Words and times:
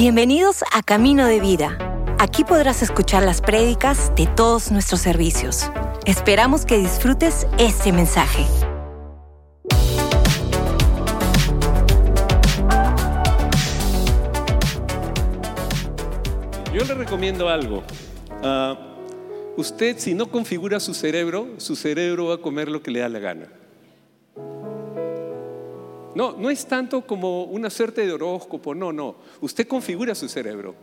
Bienvenidos 0.00 0.64
a 0.72 0.82
Camino 0.82 1.26
de 1.26 1.40
Vida. 1.40 1.76
Aquí 2.18 2.42
podrás 2.42 2.82
escuchar 2.82 3.22
las 3.22 3.42
prédicas 3.42 4.10
de 4.16 4.26
todos 4.26 4.72
nuestros 4.72 5.02
servicios. 5.02 5.70
Esperamos 6.06 6.64
que 6.64 6.78
disfrutes 6.78 7.46
este 7.58 7.92
mensaje. 7.92 8.46
Yo 16.72 16.82
le 16.82 16.94
recomiendo 16.94 17.50
algo. 17.50 17.82
Ah, 18.42 18.78
usted, 19.58 19.98
si 19.98 20.14
no 20.14 20.30
configura 20.30 20.80
su 20.80 20.94
cerebro, 20.94 21.46
su 21.58 21.76
cerebro 21.76 22.28
va 22.28 22.36
a 22.36 22.38
comer 22.38 22.70
lo 22.70 22.82
que 22.82 22.90
le 22.90 23.00
da 23.00 23.10
la 23.10 23.18
gana. 23.18 23.59
No, 26.14 26.36
no 26.36 26.50
es 26.50 26.66
tanto 26.66 27.02
como 27.02 27.44
una 27.44 27.70
suerte 27.70 28.04
de 28.04 28.12
horóscopo, 28.12 28.74
no, 28.74 28.92
no. 28.92 29.16
Usted 29.40 29.66
configura 29.66 30.14
su 30.14 30.28
cerebro. 30.28 30.74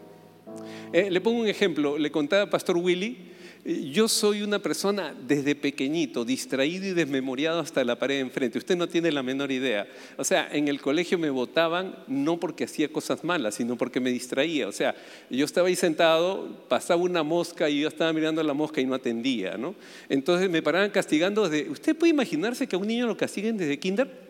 Eh, 0.93 1.11
le 1.11 1.21
pongo 1.21 1.41
un 1.41 1.47
ejemplo, 1.47 1.97
le 1.97 2.11
contaba 2.11 2.43
a 2.43 2.49
Pastor 2.49 2.77
Willy, 2.77 3.33
eh, 3.65 3.89
yo 3.91 4.07
soy 4.07 4.43
una 4.43 4.59
persona 4.59 5.13
desde 5.27 5.53
pequeñito, 5.53 6.23
distraído 6.23 6.87
y 6.87 6.93
desmemoriado 6.93 7.59
hasta 7.59 7.83
la 7.83 7.99
pared 7.99 8.15
de 8.15 8.21
enfrente. 8.21 8.57
Usted 8.57 8.77
no 8.77 8.87
tiene 8.87 9.11
la 9.11 9.21
menor 9.23 9.51
idea. 9.51 9.85
O 10.15 10.23
sea, 10.23 10.47
en 10.53 10.69
el 10.69 10.79
colegio 10.79 11.19
me 11.19 11.29
votaban 11.29 11.95
no 12.07 12.39
porque 12.39 12.63
hacía 12.63 12.87
cosas 12.87 13.25
malas, 13.25 13.55
sino 13.55 13.77
porque 13.77 13.99
me 13.99 14.09
distraía. 14.09 14.69
O 14.69 14.71
sea, 14.71 14.95
yo 15.29 15.43
estaba 15.43 15.67
ahí 15.67 15.75
sentado, 15.75 16.65
pasaba 16.69 17.01
una 17.01 17.23
mosca 17.23 17.69
y 17.69 17.81
yo 17.81 17.89
estaba 17.89 18.13
mirando 18.13 18.39
a 18.39 18.45
la 18.45 18.53
mosca 18.53 18.79
y 18.79 18.85
no 18.85 18.95
atendía, 18.95 19.57
¿no? 19.57 19.75
Entonces 20.07 20.49
me 20.49 20.61
paraban 20.61 20.89
castigando 20.89 21.49
desde... 21.49 21.69
¿Usted 21.69 21.95
puede 21.97 22.11
imaginarse 22.11 22.67
que 22.67 22.77
a 22.77 22.79
un 22.79 22.87
niño 22.87 23.05
lo 23.05 23.17
castiguen 23.17 23.57
desde 23.57 23.77
kinder? 23.77 24.26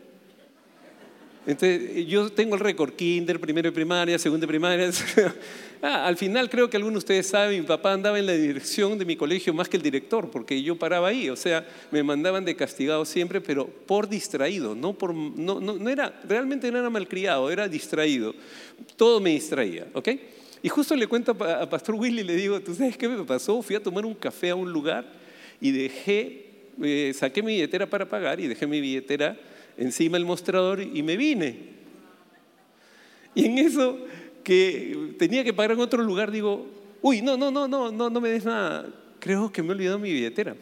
Entonces, 1.48 2.06
yo 2.06 2.30
tengo 2.30 2.56
el 2.56 2.60
récord, 2.60 2.92
kinder, 2.92 3.40
primero 3.40 3.70
de 3.70 3.72
primaria, 3.72 4.20
segundo 4.20 4.46
de 4.46 4.48
primaria. 4.48 4.92
Ah, 5.80 6.08
al 6.08 6.18
final 6.18 6.50
creo 6.50 6.72
que 6.72 6.76
algunos 6.76 6.96
de 6.96 7.06
ustedes 7.06 7.28
saben, 7.28 7.62
mi 7.62 7.68
papá 7.68 7.94
andaba 7.94 8.18
en 8.18 8.26
la 8.26 8.32
dirección 8.32 8.98
de 8.98 9.06
mi 9.06 9.16
colegio 9.16 9.54
más 9.54 9.70
que 9.70 9.78
el 9.78 9.84
director, 9.84 10.28
porque 10.32 10.64
yo 10.64 10.76
paraba 10.76 11.10
ahí, 11.10 11.30
o 11.30 11.36
sea, 11.36 11.68
me 11.92 12.02
mandaban 12.02 12.44
de 12.46 12.56
castigado 12.56 13.06
siempre, 13.06 13.42
pero 13.42 13.68
por 13.68 14.10
distraído, 14.10 14.74
no 14.74 14.94
por, 14.94 15.14
no, 15.14 15.60
no, 15.60 15.88
era, 15.88 16.20
realmente 16.28 16.72
no 16.72 16.80
era 16.80 16.90
malcriado, 16.90 17.52
era 17.52 17.68
distraído. 17.68 18.34
Todo 18.96 19.20
me 19.20 19.30
distraía, 19.30 19.86
¿ok? 19.94 20.10
Y 20.64 20.70
justo 20.70 20.96
le 20.96 21.06
cuento 21.06 21.38
a 21.44 21.70
Pastor 21.70 21.94
Willy, 21.94 22.24
le 22.24 22.36
digo, 22.36 22.60
¿tú 22.60 22.74
sabes 22.74 22.98
qué 22.98 23.08
me 23.08 23.24
pasó? 23.24 23.62
Fui 23.62 23.76
a 23.76 23.80
tomar 23.80 24.04
un 24.04 24.16
café 24.16 24.50
a 24.50 24.56
un 24.56 24.74
lugar 24.74 25.06
y 25.62 25.70
dejé, 25.70 26.48
eh, 26.82 27.12
saqué 27.14 27.44
mi 27.44 27.54
billetera 27.54 27.86
para 27.86 28.10
pagar 28.10 28.40
y 28.40 28.48
dejé 28.48 28.66
mi 28.66 28.82
billetera 28.82 29.38
encima 29.78 30.18
del 30.18 30.26
mostrador 30.26 30.82
y 30.82 31.04
me 31.04 31.18
vine. 31.18 31.78
Y 33.36 33.46
en 33.46 33.58
eso 33.60 34.00
que 34.44 35.14
tenía 35.20 35.44
que 35.44 35.54
pagar 35.54 35.72
en 35.72 35.80
otro 35.80 36.02
lugar, 36.04 36.32
digo, 36.32 36.68
uy, 37.02 37.22
no, 37.22 37.38
no, 37.38 37.52
no, 37.52 37.68
no, 37.68 37.92
no, 37.92 38.10
no 38.10 38.22
me 38.22 38.30
des 38.30 38.46
nada. 38.46 38.92
Creo 39.20 39.52
que 39.52 39.62
me 39.62 39.70
he 39.70 39.72
olvidado 39.72 40.00
mi 40.00 40.12
billetera. 40.12 40.56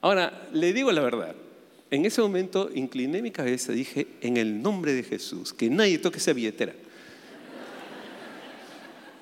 Ahora, 0.00 0.48
le 0.52 0.72
digo 0.72 0.90
la 0.92 1.02
verdad. 1.02 1.34
En 1.90 2.04
ese 2.04 2.20
momento 2.20 2.70
incliné 2.74 3.22
mi 3.22 3.30
cabeza 3.30 3.72
dije, 3.72 4.08
en 4.20 4.36
el 4.36 4.62
nombre 4.62 4.92
de 4.94 5.02
Jesús, 5.02 5.52
que 5.52 5.70
nadie 5.70 5.98
toque 5.98 6.18
esa 6.18 6.32
billetera. 6.32 6.74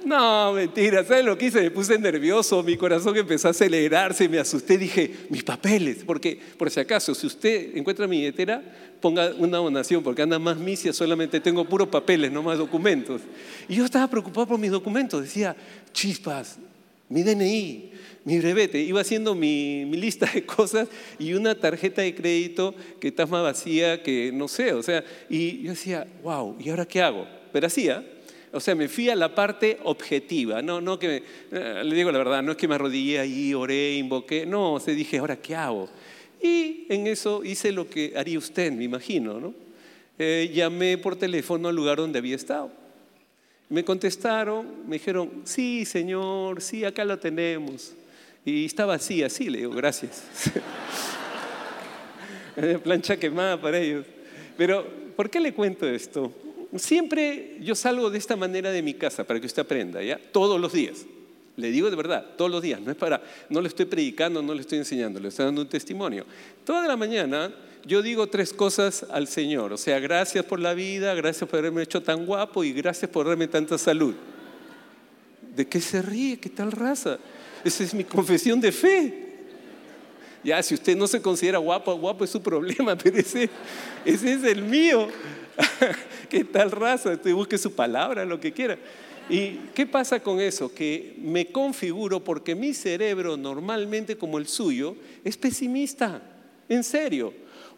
No, 0.05 0.55
mentira, 0.55 1.05
¿sabes 1.05 1.25
lo 1.25 1.37
que 1.37 1.47
hice? 1.47 1.61
Me 1.61 1.70
puse 1.70 1.98
nervioso, 1.98 2.62
mi 2.62 2.77
corazón 2.77 3.17
empezó 3.17 3.48
a 3.48 3.51
acelerarse, 3.51 4.29
me 4.29 4.39
asusté, 4.39 4.79
dije, 4.79 5.15
mis 5.29 5.45
papeles, 5.45 5.98
porque 6.07 6.41
por 6.57 6.70
si 6.70 6.81
acaso, 6.81 7.15
si 7.15 7.27
usted 7.27 7.77
encuentra 7.77 8.07
mi 8.07 8.19
billetera, 8.19 8.62
ponga 9.01 9.33
una 9.39 9.59
donación, 9.59 10.03
porque 10.03 10.23
anda 10.23 10.39
más 10.39 10.57
misia, 10.57 10.92
solamente 10.92 11.39
tengo 11.41 11.65
puros 11.67 11.89
papeles, 11.89 12.33
no 12.33 12.42
más 12.42 12.57
documentos. 12.57 13.20
Y 13.69 13.77
yo 13.77 13.84
estaba 13.84 14.09
preocupado 14.09 14.47
por 14.47 14.59
mis 14.59 14.70
documentos, 14.70 15.23
decía, 15.23 15.55
chispas, 15.92 16.59
mi 17.11 17.23
DNI, 17.23 17.92
mi 18.24 18.39
brevete, 18.39 18.80
iba 18.80 19.01
haciendo 19.01 19.35
mi, 19.35 19.85
lista 19.85 20.30
de 20.33 20.45
cosas 20.45 20.89
y 21.19 21.35
una 21.35 21.55
tarjeta 21.55 22.03
de 22.03 22.14
crédito 22.14 22.74
que 23.01 23.08
está 23.08 23.24
vacía 23.27 24.03
que 24.03 24.30
no 24.33 24.48
sé, 24.48 24.73
o 24.73 24.83
sea, 24.83 25.05
y 25.29 25.63
yo 25.63 25.70
decía, 25.70 26.07
wow, 26.23 26.57
¿y 26.58 26.70
ahora 26.70 26.86
qué 26.86 27.03
hago? 27.03 27.27
Pero 27.53 27.67
hacía, 27.67 28.05
o 28.52 28.61
sea, 28.61 28.74
me 28.74 28.88
fui 28.88 29.08
a 29.08 29.16
la 29.16 29.34
parte 29.34 29.78
objetiva, 29.84 30.61
no, 30.62 30.80
no 30.80 30.98
que, 30.98 31.22
eh, 31.52 31.83
le 31.84 31.94
digo 31.94 32.11
la 32.11 32.18
verdad, 32.18 32.42
no 32.42 32.52
es 32.52 32.58
que 32.58 32.66
me 32.66 32.74
arrodillé 32.74 33.20
ahí, 33.20 33.55
oré, 33.55 33.94
invoqué, 33.94 34.44
no, 34.44 34.74
o 34.74 34.80
sea, 34.80 34.92
dije, 34.94 35.18
ahora, 35.18 35.36
¿qué 35.36 35.55
hago? 35.55 35.88
Y 36.42 36.86
en 36.88 37.06
eso 37.06 37.44
hice 37.44 37.70
lo 37.70 37.88
que 37.88 38.14
haría 38.16 38.38
usted, 38.38 38.72
me 38.72 38.84
imagino, 38.84 39.38
¿no? 39.38 39.55
Eh, 40.18 40.50
llamé 40.52 40.98
por 40.98 41.16
teléfono 41.16 41.68
al 41.68 41.77
lugar 41.77 41.98
donde 41.98 42.18
había 42.18 42.36
estado. 42.36 42.70
Me 43.68 43.84
contestaron, 43.84 44.86
me 44.86 44.96
dijeron, 44.96 45.42
sí, 45.44 45.84
señor, 45.84 46.61
sí, 46.61 46.84
acá 46.84 47.05
lo 47.05 47.18
tenemos. 47.18 47.94
Y 48.44 48.64
estaba 48.64 48.94
así, 48.94 49.22
así, 49.22 49.48
le 49.48 49.58
digo, 49.58 49.72
gracias. 49.72 50.24
Plancha 52.82 53.17
quemada 53.17 53.61
para 53.61 53.78
ellos. 53.78 54.06
Pero, 54.56 54.84
¿por 55.14 55.30
qué 55.30 55.40
le 55.40 55.55
cuento 55.55 55.88
esto? 55.88 56.32
Siempre 56.77 57.57
yo 57.61 57.75
salgo 57.75 58.11
de 58.11 58.19
esta 58.19 58.36
manera 58.36 58.70
de 58.70 58.83
mi 58.83 58.95
casa 58.95 59.25
para 59.25 59.41
que 59.41 59.47
usted 59.47 59.63
aprenda, 59.63 60.03
¿ya? 60.03 60.20
Todos 60.33 60.61
los 60.61 60.73
días. 60.73 61.05
Le 61.57 61.70
digo 61.70 61.91
de 61.91 61.97
verdad, 61.97 62.25
todos 62.36 62.51
los 62.51 62.63
días. 62.63 62.81
No 62.81 62.91
es 62.91 62.97
para, 62.97 63.23
no 63.48 63.61
le 63.61 63.69
estoy 63.69 63.86
predicando, 63.86 64.41
no 64.42 64.55
le 64.55 64.61
estoy 64.61 64.79
enseñando, 64.79 65.20
le 65.20 65.29
estoy 65.29 65.47
dando 65.47 65.63
un 65.63 65.69
testimonio. 65.69 66.25
Toda 66.64 66.86
la 66.86 66.97
mañana 66.97 67.53
yo 67.85 68.03
digo 68.03 68.29
tres 68.29 68.53
cosas 68.53 69.07
al 69.11 69.27
Señor. 69.27 69.73
O 69.73 69.77
sea, 69.77 69.98
gracias 69.98 70.45
por 70.45 70.61
la 70.61 70.75
vida, 70.75 71.14
gracias 71.14 71.48
por 71.48 71.59
haberme 71.59 71.83
hecho 71.83 72.03
tan 72.03 72.27
guapo 72.27 72.64
y 72.64 72.73
gracias 72.73 73.11
por 73.11 73.27
darme 73.27 73.48
tanta 73.48 73.79
salud. 73.79 74.14
¿De 75.55 75.67
qué 75.67 75.80
se 75.80 76.01
ríe? 76.03 76.39
¿Qué 76.39 76.48
tal 76.48 76.73
raza? 76.73 77.19
Esa 77.64 77.85
es 77.85 77.95
mi 77.95 78.05
confesión 78.05 78.61
de 78.61 78.73
fe. 78.73 79.27
Ya, 80.42 80.63
si 80.63 80.75
usted 80.75 80.97
no 80.97 81.07
se 81.07 81.20
considera 81.20 81.59
guapo, 81.59 81.95
guapo 81.97 82.25
es 82.25 82.30
su 82.30 82.42
problema, 82.42 82.97
pero 83.03 83.19
ese, 83.19 83.51
ese 84.05 84.33
es 84.35 84.45
el 84.45 84.63
mío. 84.63 85.09
¿Qué 86.31 86.45
tal 86.45 86.71
raza? 86.71 87.11
Usted 87.13 87.33
busque 87.35 87.59
su 87.59 87.73
palabra, 87.73 88.25
lo 88.25 88.41
que 88.41 88.53
quiera. 88.53 88.79
¿Y 89.29 89.53
qué 89.75 89.87
pasa 89.87 90.21
con 90.21 90.41
eso? 90.41 90.75
Que 90.75 91.17
me 91.19 91.53
configuro 91.53 92.23
porque 92.23 92.55
mi 92.55 92.75
cerebro 92.75 93.37
normalmente 93.37 94.17
como 94.17 94.39
el 94.39 94.48
suyo 94.48 94.97
es 95.25 95.37
pesimista. 95.37 96.23
En 96.69 96.85
serio. 96.85 97.33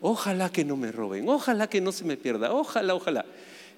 Ojalá 0.05 0.51
que 0.51 0.65
no 0.65 0.77
me 0.77 0.91
roben, 0.91 1.29
ojalá 1.29 1.69
que 1.69 1.81
no 1.81 1.93
se 1.93 2.05
me 2.05 2.17
pierda, 2.17 2.53
ojalá, 2.53 2.93
ojalá. 2.93 3.25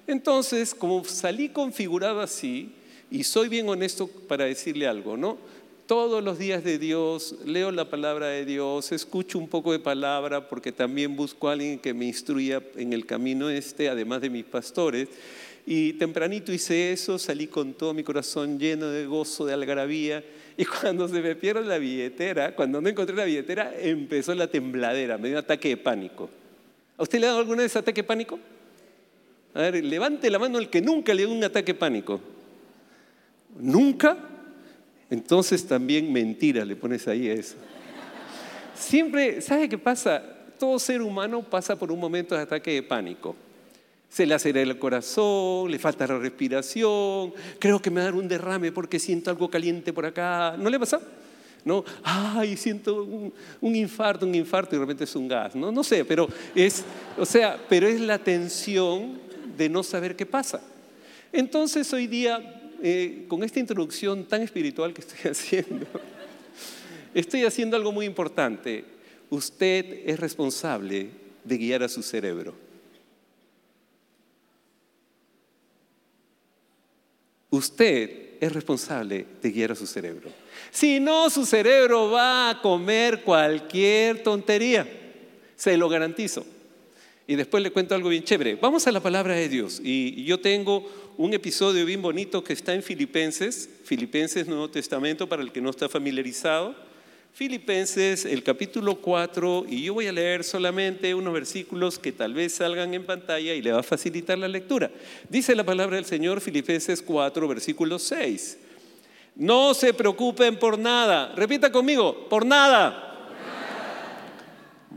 Entonces, 0.07 0.73
como 0.73 1.05
salí 1.05 1.49
configurado 1.49 2.19
así, 2.19 2.73
y 3.11 3.23
soy 3.23 3.47
bien 3.47 3.69
honesto 3.69 4.07
para 4.07 4.45
decirle 4.45 4.87
algo, 4.87 5.17
¿no? 5.17 5.37
Todos 5.87 6.23
los 6.23 6.39
días 6.39 6.63
de 6.63 6.79
Dios, 6.79 7.35
leo 7.45 7.71
la 7.71 7.89
palabra 7.89 8.27
de 8.27 8.45
Dios, 8.45 8.91
escucho 8.91 9.37
un 9.37 9.47
poco 9.47 9.71
de 9.71 9.79
palabra 9.79 10.49
porque 10.49 10.71
también 10.71 11.15
busco 11.15 11.47
a 11.47 11.53
alguien 11.53 11.77
que 11.77 11.93
me 11.93 12.05
instruya 12.05 12.61
en 12.75 12.93
el 12.93 13.05
camino 13.05 13.49
este, 13.49 13.89
además 13.89 14.21
de 14.21 14.29
mis 14.29 14.45
pastores. 14.45 15.09
Y 15.65 15.93
tempranito 15.93 16.51
hice 16.51 16.91
eso, 16.91 17.19
salí 17.19 17.47
con 17.47 17.73
todo 17.73 17.93
mi 17.93 18.03
corazón 18.03 18.59
lleno 18.59 18.87
de 18.87 19.05
gozo, 19.05 19.45
de 19.45 19.53
algarabía. 19.53 20.23
Y 20.57 20.65
cuando 20.81 21.07
se 21.07 21.21
me 21.21 21.35
pierde 21.35 21.65
la 21.65 21.77
billetera, 21.77 22.55
cuando 22.55 22.81
no 22.81 22.89
encontré 22.89 23.15
la 23.15 23.25
billetera, 23.25 23.73
empezó 23.79 24.33
la 24.33 24.47
tembladera, 24.47 25.17
me 25.17 25.27
dio 25.27 25.37
un 25.37 25.43
ataque 25.43 25.69
de 25.69 25.77
pánico. 25.77 26.29
¿A 26.97 27.03
usted 27.03 27.19
le 27.19 27.27
ha 27.27 27.29
dado 27.29 27.41
alguna 27.41 27.61
vez 27.61 27.75
ataque 27.75 28.01
de 28.01 28.07
pánico? 28.07 28.39
A 29.53 29.61
ver, 29.61 29.83
levante 29.83 30.29
la 30.29 30.39
mano 30.39 30.57
el 30.57 30.69
que 30.69 30.81
nunca 30.81 31.13
le 31.13 31.25
dio 31.25 31.31
un 31.31 31.43
ataque 31.43 31.73
de 31.73 31.79
pánico. 31.79 32.19
¿Nunca? 33.57 34.34
Entonces 35.09 35.65
también 35.65 36.11
mentira 36.11 36.65
le 36.65 36.75
pones 36.75 37.07
ahí 37.07 37.29
a 37.29 37.33
eso. 37.33 37.55
Siempre, 38.73 39.41
¿sabe 39.41 39.69
qué 39.69 39.77
pasa? 39.77 40.21
Todo 40.59 40.79
ser 40.79 41.01
humano 41.01 41.41
pasa 41.43 41.75
por 41.77 41.91
un 41.91 41.99
momento 41.99 42.35
de 42.35 42.41
ataque 42.41 42.71
de 42.71 42.83
pánico. 42.83 43.35
Se 44.09 44.25
le 44.25 44.33
acelera 44.33 44.69
el 44.69 44.79
corazón, 44.79 45.69
le 45.69 45.79
falta 45.79 46.07
la 46.07 46.17
respiración, 46.17 47.33
creo 47.59 47.81
que 47.81 47.89
me 47.89 47.97
va 47.97 48.01
a 48.03 48.05
dar 48.05 48.15
un 48.15 48.27
derrame 48.27 48.71
porque 48.71 48.99
siento 48.99 49.29
algo 49.29 49.49
caliente 49.49 49.93
por 49.93 50.05
acá. 50.05 50.55
¿No 50.57 50.69
le 50.69 50.79
pasa? 50.79 51.01
¿No? 51.63 51.83
Ay, 52.03 52.55
siento 52.57 53.03
un, 53.03 53.75
infarto, 53.75 54.25
un 54.25 54.35
infarto 54.35 54.75
y 54.75 54.79
de 54.79 54.83
repente 54.85 55.03
es 55.03 55.15
un 55.15 55.27
gas. 55.27 55.55
No, 55.55 55.71
no 55.71 55.83
sé, 55.83 56.05
pero 56.05 56.27
es, 56.53 56.83
o 57.17 57.25
sea, 57.25 57.59
pero 57.67 57.87
es 57.87 57.99
la 57.99 58.19
tensión 58.19 59.19
de 59.57 59.67
no 59.69 59.83
saber 59.83 60.15
qué 60.15 60.25
pasa. 60.25 60.61
Entonces 61.33 61.91
hoy 61.91 62.07
día 62.07 62.54
eh, 62.81 63.25
con 63.27 63.43
esta 63.43 63.59
introducción 63.59 64.25
tan 64.25 64.41
espiritual 64.41 64.93
que 64.93 65.01
estoy 65.01 65.31
haciendo, 65.31 65.87
estoy 67.13 67.43
haciendo 67.43 67.77
algo 67.77 67.91
muy 67.91 68.05
importante. 68.05 68.85
Usted 69.29 70.03
es 70.05 70.19
responsable 70.19 71.09
de 71.43 71.57
guiar 71.57 71.83
a 71.83 71.89
su 71.89 72.03
cerebro. 72.03 72.53
Usted 77.49 78.25
es 78.39 78.51
responsable 78.51 79.25
de 79.41 79.51
guiar 79.51 79.71
a 79.71 79.75
su 79.75 79.87
cerebro. 79.87 80.29
Si 80.71 80.99
no, 80.99 81.29
su 81.29 81.45
cerebro 81.45 82.11
va 82.11 82.49
a 82.49 82.61
comer 82.61 83.21
cualquier 83.23 84.23
tontería, 84.23 84.87
se 85.55 85.77
lo 85.77 85.87
garantizo. 85.87 86.45
Y 87.27 87.35
después 87.35 87.63
le 87.63 87.71
cuento 87.71 87.95
algo 87.95 88.09
bien 88.09 88.23
chévere. 88.23 88.55
Vamos 88.55 88.85
a 88.87 88.91
la 88.91 88.99
palabra 88.99 89.35
de 89.35 89.49
Dios. 89.49 89.81
Y 89.83 90.23
yo 90.25 90.39
tengo 90.39 90.89
un 91.17 91.33
episodio 91.33 91.85
bien 91.85 92.01
bonito 92.01 92.43
que 92.43 92.53
está 92.53 92.73
en 92.73 92.83
Filipenses, 92.83 93.69
Filipenses 93.83 94.47
Nuevo 94.47 94.69
Testamento 94.69 95.27
para 95.27 95.41
el 95.41 95.51
que 95.51 95.61
no 95.61 95.69
está 95.69 95.89
familiarizado. 95.89 96.75
Filipenses, 97.33 98.23
el 98.23 98.43
capítulo 98.43 98.95
4, 98.95 99.65
y 99.67 99.83
yo 99.83 99.93
voy 99.93 100.07
a 100.07 100.13
leer 100.13 100.45
solamente 100.45 101.13
unos 101.13 101.33
versículos 101.33 101.99
que 101.99 102.13
tal 102.13 102.33
vez 102.33 102.53
salgan 102.53 102.93
en 102.93 103.05
pantalla 103.05 103.53
y 103.53 103.61
le 103.61 103.73
va 103.73 103.81
a 103.81 103.83
facilitar 103.83 104.37
la 104.37 104.47
lectura. 104.47 104.89
Dice 105.27 105.53
la 105.53 105.65
palabra 105.65 105.97
del 105.97 106.05
Señor, 106.05 106.39
Filipenses 106.39 107.01
4, 107.01 107.45
versículo 107.45 107.99
6. 107.99 108.57
No 109.35 109.73
se 109.73 109.93
preocupen 109.93 110.57
por 110.57 110.79
nada. 110.79 111.33
Repita 111.35 111.73
conmigo, 111.73 112.29
por 112.29 112.45
nada. 112.45 113.04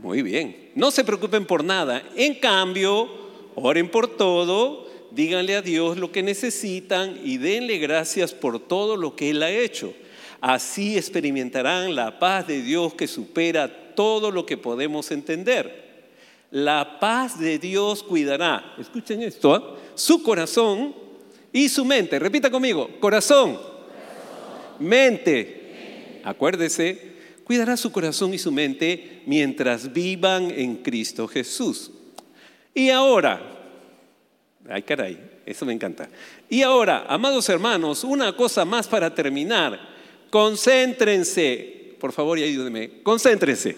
Muy 0.01 0.21
bien. 0.21 0.71
No 0.75 0.91
se 0.91 1.03
preocupen 1.03 1.45
por 1.45 1.63
nada. 1.63 2.01
En 2.15 2.35
cambio, 2.35 3.09
oren 3.55 3.89
por 3.91 4.15
todo, 4.15 4.87
díganle 5.11 5.55
a 5.55 5.61
Dios 5.61 5.97
lo 5.97 6.11
que 6.11 6.23
necesitan 6.23 7.19
y 7.23 7.37
denle 7.37 7.77
gracias 7.79 8.33
por 8.33 8.59
todo 8.59 8.95
lo 8.95 9.15
que 9.15 9.31
Él 9.31 9.43
ha 9.43 9.51
hecho. 9.51 9.93
Así 10.39 10.97
experimentarán 10.97 11.95
la 11.95 12.17
paz 12.17 12.47
de 12.47 12.61
Dios 12.61 12.93
que 12.93 13.07
supera 13.07 13.93
todo 13.93 14.31
lo 14.31 14.45
que 14.45 14.55
podemos 14.55 15.11
entender. 15.11 15.89
La 16.51 16.97
paz 17.01 17.37
de 17.37 17.59
Dios 17.59 18.01
cuidará, 18.01 18.75
escuchen 18.79 19.21
esto, 19.21 19.53
¿ah? 19.53 19.77
su 19.95 20.23
corazón 20.23 20.95
y 21.51 21.67
su 21.67 21.83
mente. 21.83 22.17
Repita 22.19 22.49
conmigo, 22.49 22.89
corazón, 23.01 23.59
mente. 24.79 26.21
Acuérdese, 26.23 27.08
cuidará 27.49 27.75
su 27.77 27.91
corazón 27.91 28.31
y 28.31 28.37
su 28.37 28.51
mente 28.51 29.23
mientras 29.25 29.91
vivan 29.91 30.51
en 30.51 30.75
Cristo 30.75 31.27
Jesús. 31.27 31.89
Y 32.75 32.91
ahora, 32.91 33.41
ay 34.69 34.83
caray, 34.83 35.19
eso 35.47 35.65
me 35.65 35.73
encanta. 35.73 36.09
Y 36.47 36.61
ahora, 36.61 37.07
amados 37.09 37.49
hermanos, 37.49 38.03
una 38.03 38.35
cosa 38.35 38.65
más 38.65 38.87
para 38.87 39.15
terminar. 39.15 39.79
Concéntrense, 40.29 41.95
por 41.99 42.13
favor 42.13 42.37
y 42.37 42.43
ayúdenme, 42.43 43.01
concéntrense. 43.01 43.75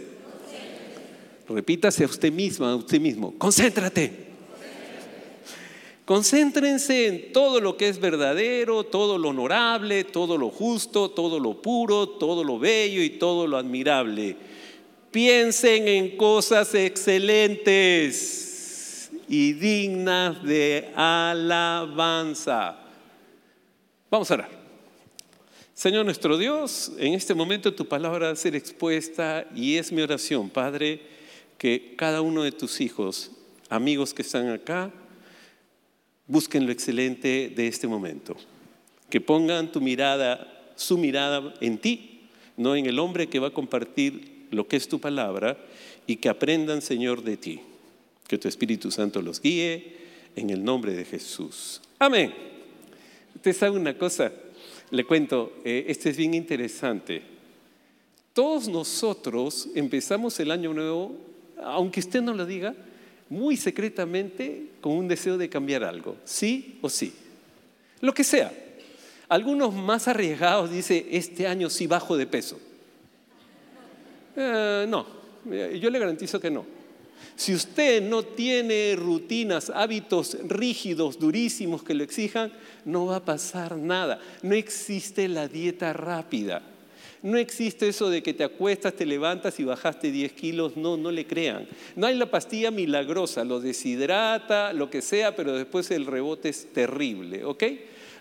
Repítase 1.47 2.03
a 2.03 2.07
usted 2.07 2.29
misma, 2.29 2.73
a 2.73 2.75
usted 2.75 2.99
mismo, 2.99 3.33
concéntrate. 3.37 4.30
Concéntrense 6.11 7.07
en 7.07 7.31
todo 7.31 7.61
lo 7.61 7.77
que 7.77 7.87
es 7.87 7.97
verdadero, 7.97 8.83
todo 8.83 9.17
lo 9.17 9.29
honorable, 9.29 10.03
todo 10.03 10.37
lo 10.37 10.49
justo, 10.49 11.09
todo 11.09 11.39
lo 11.39 11.61
puro, 11.61 12.09
todo 12.09 12.43
lo 12.43 12.59
bello 12.59 13.01
y 13.01 13.11
todo 13.11 13.47
lo 13.47 13.55
admirable. 13.55 14.35
Piensen 15.09 15.87
en 15.87 16.17
cosas 16.17 16.75
excelentes 16.75 19.09
y 19.29 19.53
dignas 19.53 20.43
de 20.43 20.89
alabanza. 20.97 22.77
Vamos 24.09 24.29
a 24.31 24.33
orar. 24.33 24.49
Señor 25.73 26.03
nuestro 26.03 26.37
Dios, 26.37 26.91
en 26.97 27.13
este 27.13 27.33
momento 27.33 27.73
tu 27.73 27.87
palabra 27.87 28.25
va 28.25 28.33
a 28.33 28.35
ser 28.35 28.57
expuesta 28.57 29.47
y 29.55 29.77
es 29.77 29.93
mi 29.93 30.01
oración, 30.01 30.49
Padre, 30.49 30.99
que 31.57 31.93
cada 31.95 32.19
uno 32.19 32.43
de 32.43 32.51
tus 32.51 32.81
hijos, 32.81 33.31
amigos 33.69 34.13
que 34.13 34.23
están 34.23 34.49
acá, 34.49 34.91
busquen 36.31 36.65
lo 36.65 36.71
excelente 36.71 37.51
de 37.53 37.67
este 37.67 37.87
momento. 37.87 38.37
Que 39.09 39.19
pongan 39.19 39.69
tu 39.69 39.81
mirada, 39.81 40.71
su 40.77 40.97
mirada 40.97 41.53
en 41.59 41.77
ti, 41.77 42.21
no 42.55 42.75
en 42.75 42.85
el 42.85 42.99
hombre 42.99 43.27
que 43.27 43.39
va 43.39 43.49
a 43.49 43.53
compartir 43.53 44.47
lo 44.49 44.65
que 44.65 44.77
es 44.77 44.87
tu 44.87 44.99
palabra 44.99 45.57
y 46.07 46.15
que 46.15 46.29
aprendan, 46.29 46.81
Señor, 46.81 47.21
de 47.23 47.35
ti. 47.35 47.59
Que 48.27 48.37
tu 48.37 48.47
Espíritu 48.47 48.91
Santo 48.91 49.21
los 49.21 49.41
guíe 49.41 49.97
en 50.37 50.49
el 50.51 50.63
nombre 50.63 50.93
de 50.93 51.03
Jesús. 51.03 51.81
Amén. 51.99 52.33
Usted 53.35 53.53
sabe 53.53 53.77
una 53.77 53.97
cosa, 53.97 54.31
le 54.89 55.03
cuento, 55.03 55.51
eh, 55.65 55.83
este 55.89 56.11
es 56.11 56.17
bien 56.17 56.33
interesante. 56.33 57.23
Todos 58.31 58.69
nosotros 58.69 59.67
empezamos 59.75 60.39
el 60.39 60.51
año 60.51 60.73
nuevo, 60.73 61.13
aunque 61.61 61.99
usted 61.99 62.21
no 62.21 62.33
lo 62.33 62.45
diga, 62.45 62.73
muy 63.31 63.55
secretamente 63.55 64.71
con 64.81 64.91
un 64.91 65.07
deseo 65.07 65.37
de 65.37 65.49
cambiar 65.49 65.85
algo, 65.85 66.17
sí 66.25 66.77
o 66.81 66.89
sí. 66.89 67.13
Lo 68.01 68.13
que 68.13 68.25
sea. 68.25 68.51
Algunos 69.29 69.73
más 69.73 70.09
arriesgados 70.09 70.69
dicen, 70.69 71.07
este 71.09 71.47
año 71.47 71.69
sí 71.69 71.87
bajo 71.87 72.17
de 72.17 72.27
peso. 72.27 72.59
Eh, 74.35 74.85
no, 74.89 75.07
yo 75.45 75.89
le 75.89 75.97
garantizo 75.99 76.41
que 76.41 76.51
no. 76.51 76.65
Si 77.37 77.53
usted 77.53 78.03
no 78.03 78.23
tiene 78.23 78.97
rutinas, 78.97 79.69
hábitos 79.69 80.37
rígidos, 80.43 81.17
durísimos 81.17 81.83
que 81.83 81.93
lo 81.93 82.03
exijan, 82.03 82.51
no 82.83 83.05
va 83.05 83.17
a 83.17 83.25
pasar 83.25 83.77
nada. 83.77 84.19
No 84.41 84.55
existe 84.55 85.29
la 85.29 85.47
dieta 85.47 85.93
rápida. 85.93 86.63
No 87.23 87.37
existe 87.37 87.87
eso 87.87 88.09
de 88.09 88.23
que 88.23 88.33
te 88.33 88.43
acuestas, 88.43 88.93
te 88.93 89.05
levantas 89.05 89.59
y 89.59 89.63
bajaste 89.63 90.11
10 90.11 90.31
kilos. 90.33 90.77
No, 90.77 90.97
no 90.97 91.11
le 91.11 91.25
crean. 91.27 91.67
No 91.95 92.07
hay 92.07 92.15
la 92.15 92.31
pastilla 92.31 92.71
milagrosa, 92.71 93.43
lo 93.43 93.59
deshidrata, 93.59 94.73
lo 94.73 94.89
que 94.89 95.01
sea, 95.01 95.35
pero 95.35 95.53
después 95.53 95.91
el 95.91 96.05
rebote 96.05 96.49
es 96.49 96.73
terrible, 96.73 97.45
¿ok? 97.45 97.63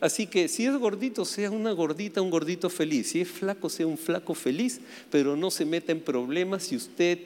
Así 0.01 0.27
que 0.27 0.49
si 0.49 0.65
es 0.65 0.75
gordito, 0.77 1.25
sea 1.25 1.51
una 1.51 1.73
gordita, 1.73 2.23
un 2.23 2.31
gordito 2.31 2.71
feliz. 2.71 3.11
Si 3.11 3.21
es 3.21 3.29
flaco, 3.29 3.69
sea 3.69 3.87
un 3.87 3.99
flaco 3.99 4.35
feliz, 4.35 4.81
pero 5.11 5.37
no 5.37 5.51
se 5.51 5.67
meta 5.67 5.93
en 5.93 6.01
problemas 6.01 6.65
si 6.65 6.77
usted 6.77 7.19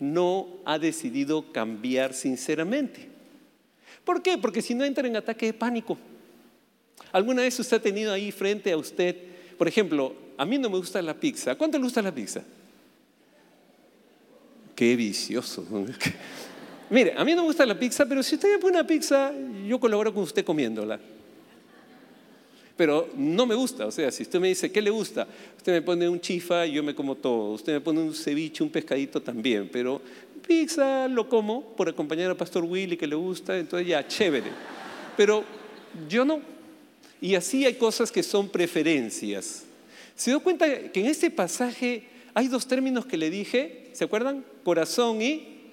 no 0.00 0.48
ha 0.64 0.78
decidido 0.78 1.52
cambiar 1.52 2.14
sinceramente. 2.14 3.08
¿Por 4.04 4.22
qué? 4.22 4.38
Porque 4.38 4.62
si 4.62 4.74
no 4.74 4.84
entra 4.84 5.06
en 5.06 5.16
ataque 5.16 5.46
de 5.46 5.52
pánico. 5.52 5.98
¿Alguna 7.12 7.42
vez 7.42 7.58
usted 7.60 7.76
ha 7.76 7.82
tenido 7.82 8.12
ahí 8.12 8.32
frente 8.32 8.72
a 8.72 8.76
usted, 8.76 9.16
por 9.62 9.68
ejemplo, 9.68 10.12
a 10.38 10.44
mí 10.44 10.58
no 10.58 10.68
me 10.68 10.76
gusta 10.76 11.00
la 11.00 11.14
pizza. 11.14 11.54
¿Cuánto 11.54 11.78
le 11.78 11.84
gusta 11.84 12.02
la 12.02 12.12
pizza? 12.12 12.42
Qué 14.74 14.96
vicioso. 14.96 15.64
Mire, 16.90 17.14
a 17.16 17.24
mí 17.24 17.32
no 17.32 17.42
me 17.42 17.46
gusta 17.46 17.64
la 17.64 17.78
pizza, 17.78 18.04
pero 18.04 18.24
si 18.24 18.34
usted 18.34 18.50
me 18.50 18.58
pone 18.58 18.76
una 18.76 18.84
pizza, 18.84 19.30
yo 19.64 19.78
colaboro 19.78 20.12
con 20.12 20.24
usted 20.24 20.44
comiéndola 20.44 20.98
pero 22.76 23.08
no 23.14 23.46
me 23.46 23.54
gusta. 23.54 23.86
O 23.86 23.92
sea, 23.92 24.10
si 24.10 24.24
usted 24.24 24.40
me 24.40 24.48
dice, 24.48 24.72
¿qué 24.72 24.82
le 24.82 24.90
gusta? 24.90 25.28
Usted 25.56 25.74
me 25.74 25.82
pone 25.82 26.08
un 26.08 26.20
chifa 26.20 26.66
y 26.66 26.72
yo 26.72 26.82
me 26.82 26.96
como 26.96 27.14
todo. 27.14 27.52
Usted 27.52 27.74
me 27.74 27.80
pone 27.80 28.00
un 28.00 28.12
ceviche, 28.12 28.64
un 28.64 28.70
pescadito 28.70 29.22
también. 29.22 29.68
Pero 29.70 30.02
pizza 30.44 31.06
lo 31.06 31.28
como 31.28 31.62
por 31.76 31.88
acompañar 31.88 32.32
a 32.32 32.34
Pastor 32.34 32.64
Willy 32.64 32.96
que 32.96 33.06
le 33.06 33.14
gusta, 33.14 33.56
entonces 33.56 33.86
ya, 33.86 34.04
chévere. 34.08 34.50
Pero 35.16 35.44
yo 36.08 36.24
no. 36.24 36.40
Y 37.22 37.36
así 37.36 37.64
hay 37.64 37.74
cosas 37.74 38.10
que 38.10 38.24
son 38.24 38.48
preferencias. 38.48 39.62
¿Se 40.16 40.32
dio 40.32 40.40
cuenta 40.40 40.90
que 40.90 41.00
en 41.00 41.06
este 41.06 41.30
pasaje 41.30 42.02
hay 42.34 42.48
dos 42.48 42.66
términos 42.66 43.06
que 43.06 43.16
le 43.16 43.30
dije? 43.30 43.90
¿Se 43.92 44.02
acuerdan? 44.02 44.44
Corazón 44.64 45.22
y... 45.22 45.70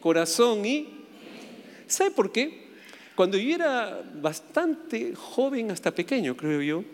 Corazón 0.00 0.66
y... 0.66 0.88
¿Sabe 1.86 2.10
por 2.10 2.32
qué? 2.32 2.66
Cuando 3.14 3.38
yo 3.38 3.54
era 3.54 4.02
bastante 4.20 5.14
joven, 5.14 5.70
hasta 5.70 5.94
pequeño, 5.94 6.36
creo 6.36 6.60
yo, 6.60 6.84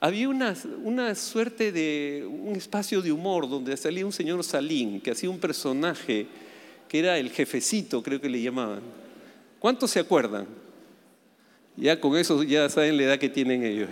había 0.00 0.30
una, 0.30 0.56
una, 0.82 1.14
suerte 1.14 1.70
de 1.70 2.26
un 2.26 2.56
espacio 2.56 3.02
de 3.02 3.12
humor 3.12 3.46
donde 3.46 3.76
salía 3.76 4.06
un 4.06 4.12
señor 4.12 4.42
Salín 4.42 5.02
que 5.02 5.10
hacía 5.10 5.28
un 5.28 5.38
personaje 5.38 6.26
que 6.88 6.98
era 6.98 7.18
el 7.18 7.28
jefecito, 7.28 8.02
creo 8.02 8.22
que 8.22 8.30
le 8.30 8.40
llamaban. 8.40 8.80
¿Cuántos 9.58 9.90
se 9.90 10.00
acuerdan? 10.00 10.46
Ya 11.80 12.00
con 12.00 12.16
eso 12.16 12.42
ya 12.42 12.68
saben 12.68 12.96
la 12.96 13.04
edad 13.04 13.18
que 13.18 13.28
tienen 13.28 13.64
ellos. 13.64 13.88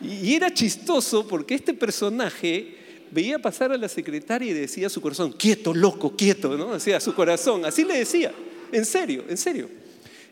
Y 0.00 0.34
era 0.34 0.52
chistoso 0.52 1.26
porque 1.26 1.54
este 1.54 1.74
personaje 1.74 2.76
veía 3.10 3.38
pasar 3.38 3.72
a 3.72 3.76
la 3.76 3.88
secretaria 3.88 4.50
y 4.50 4.54
decía 4.54 4.86
a 4.86 4.90
su 4.90 5.00
corazón, 5.00 5.32
quieto, 5.32 5.74
loco, 5.74 6.14
quieto, 6.16 6.56
¿no? 6.56 6.72
Decía 6.72 6.96
a 6.96 7.00
su 7.00 7.14
corazón, 7.14 7.64
así 7.64 7.84
le 7.84 7.98
decía, 7.98 8.32
en 8.72 8.84
serio, 8.84 9.24
en 9.28 9.36
serio. 9.36 9.68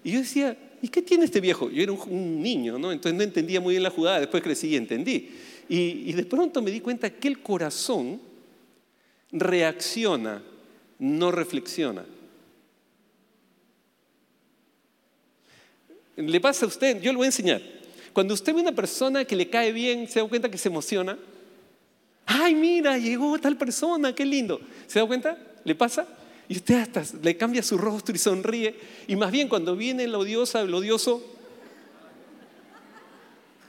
Y 0.04 0.12
yo 0.12 0.20
decía, 0.20 0.56
¿y 0.80 0.88
qué 0.88 1.02
tiene 1.02 1.24
este 1.24 1.40
viejo? 1.40 1.70
Yo 1.70 1.82
era 1.82 1.92
un, 1.92 2.40
niño, 2.40 2.78
¿no? 2.78 2.92
Entonces 2.92 3.16
no 3.16 3.24
entendía 3.24 3.60
muy 3.60 3.74
bien 3.74 3.82
la 3.82 3.90
jugada, 3.90 4.20
después 4.20 4.42
crecí 4.42 4.68
y 4.68 4.76
entendí. 4.76 5.30
Y, 5.68 6.12
de 6.12 6.24
pronto 6.24 6.62
me 6.62 6.70
di 6.70 6.80
cuenta 6.80 7.10
que 7.10 7.28
el 7.28 7.40
corazón 7.40 8.20
reacciona, 9.30 10.42
no 10.98 11.30
reflexiona. 11.30 12.06
Le 16.18 16.40
pasa 16.40 16.64
a 16.64 16.68
usted, 16.68 17.00
yo 17.00 17.12
le 17.12 17.16
voy 17.16 17.24
a 17.24 17.28
enseñar. 17.28 17.62
Cuando 18.12 18.34
usted 18.34 18.52
ve 18.52 18.60
una 18.60 18.72
persona 18.72 19.24
que 19.24 19.36
le 19.36 19.48
cae 19.48 19.72
bien, 19.72 20.08
se 20.08 20.20
da 20.20 20.26
cuenta 20.26 20.50
que 20.50 20.58
se 20.58 20.68
emociona. 20.68 21.16
Ay, 22.26 22.54
mira, 22.54 22.98
llegó 22.98 23.38
tal 23.38 23.56
persona, 23.56 24.12
qué 24.12 24.26
lindo. 24.26 24.60
¿Se 24.88 24.98
da 24.98 25.06
cuenta? 25.06 25.38
¿Le 25.64 25.74
pasa? 25.76 26.08
Y 26.48 26.56
usted 26.56 26.80
hasta 26.80 27.04
le 27.22 27.36
cambia 27.36 27.62
su 27.62 27.78
rostro 27.78 28.14
y 28.14 28.18
sonríe. 28.18 28.74
Y 29.06 29.14
más 29.14 29.30
bien 29.30 29.48
cuando 29.48 29.76
viene 29.76 30.08
la 30.08 30.18
odiosa, 30.18 30.60
el 30.60 30.74
odioso, 30.74 31.22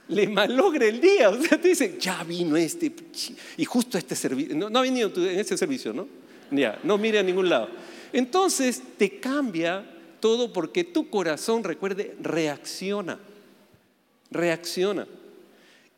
le 0.08 0.28
malogre 0.28 0.88
el 0.88 1.00
día. 1.00 1.30
O 1.30 1.40
sea, 1.40 1.60
te 1.60 1.68
dice, 1.68 1.98
ya 2.00 2.24
vino 2.24 2.56
este, 2.56 2.92
y 3.58 3.64
justo 3.64 3.96
este 3.96 4.16
servicio. 4.16 4.56
No, 4.56 4.68
no 4.68 4.80
ha 4.80 4.82
venido 4.82 5.12
en 5.14 5.38
este 5.38 5.56
servicio, 5.56 5.92
¿no? 5.92 6.08
Ya, 6.50 6.80
no 6.82 6.98
mire 6.98 7.20
a 7.20 7.22
ningún 7.22 7.48
lado. 7.48 7.68
Entonces 8.12 8.82
te 8.98 9.20
cambia 9.20 9.84
todo 10.20 10.52
porque 10.52 10.84
tu 10.84 11.10
corazón, 11.10 11.64
recuerde, 11.64 12.16
reacciona. 12.20 13.18
Reacciona. 14.30 15.06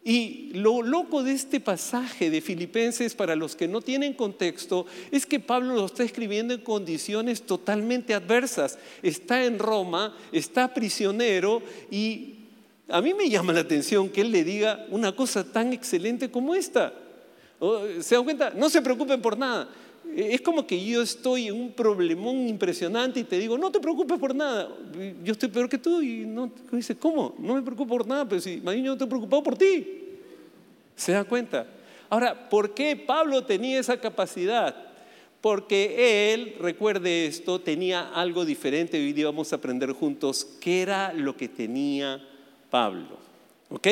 Y 0.05 0.51
lo 0.55 0.83
loco 0.83 1.23
de 1.23 1.33
este 1.33 1.61
pasaje 1.61 2.29
de 2.29 2.41
Filipenses, 2.41 3.15
para 3.15 3.37
los 3.37 3.55
que 3.55 3.69
no 3.69 3.81
tienen 3.81 4.15
contexto, 4.15 4.87
es 5.13 5.27
que 5.27 5.39
Pablo 5.39 5.75
lo 5.75 5.87
está 5.87 6.03
escribiendo 6.03 6.55
en 6.55 6.61
condiciones 6.61 7.43
totalmente 7.43 8.13
adversas. 8.13 8.79
Está 9.03 9.45
en 9.45 9.61
Roma, 9.61 10.17
está 10.33 10.75
prisionero 10.75 11.63
y 11.89 12.35
a 12.89 13.01
mí 13.01 13.15
me 13.15 13.29
llama 13.29 13.53
la 13.53 13.61
atención 13.61 14.09
que 14.09 14.23
él 14.23 14.33
le 14.33 14.43
diga 14.43 14.87
una 14.91 15.15
cosa 15.15 15.45
tan 15.45 15.73
excelente 15.73 16.31
como 16.31 16.55
esta. 16.55 16.93
¿Se 18.01 18.17
dan 18.17 18.25
cuenta? 18.25 18.51
No 18.51 18.69
se 18.69 18.83
preocupen 18.83 19.23
por 19.23 19.39
nada. 19.39 19.69
Es 20.15 20.41
como 20.41 20.67
que 20.67 20.85
yo 20.85 21.03
estoy 21.03 21.49
en 21.49 21.55
un 21.55 21.73
problemón 21.73 22.49
impresionante 22.49 23.21
y 23.21 23.25
te 23.25 23.39
digo, 23.39 23.57
no 23.57 23.71
te 23.71 23.81
preocupes 23.81 24.19
por 24.19 24.35
nada. 24.35 24.69
Yo 25.25 25.33
estoy 25.33 25.49
peor 25.49 25.69
que 25.69 25.79
tú 25.79 26.03
y 26.03 26.27
no 26.27 26.51
dice, 26.71 26.97
¿cómo? 26.97 27.35
No 27.39 27.55
me 27.55 27.63
preocupo 27.63 27.97
por 27.97 28.07
nada, 28.07 28.29
pero 28.29 28.41
si 28.41 28.61
yo 28.61 28.73
no 28.73 28.93
estoy 28.93 29.09
preocupado 29.09 29.43
por 29.43 29.57
ti. 29.57 29.87
¿Se 30.97 31.13
da 31.13 31.25
cuenta? 31.25 31.67
Ahora, 32.11 32.49
¿por 32.51 32.75
qué 32.75 32.95
Pablo 32.95 33.45
tenía 33.45 33.81
esa 33.81 33.99
capacidad? 33.99 34.77
Porque 35.41 36.35
él, 36.35 36.57
recuerde 36.61 37.27
esto, 37.27 37.61
tenía 37.61 38.11
algo 38.11 38.45
diferente. 38.45 38.99
Hoy 38.99 39.13
día 39.13 39.27
vamos 39.27 39.53
a 39.53 39.57
aprender 39.57 39.93
juntos 39.93 40.47
qué 40.61 40.83
era 40.83 41.13
lo 41.13 41.37
que 41.37 41.49
tenía 41.49 42.23
Pablo. 42.71 43.19
¿Ok? 43.71 43.89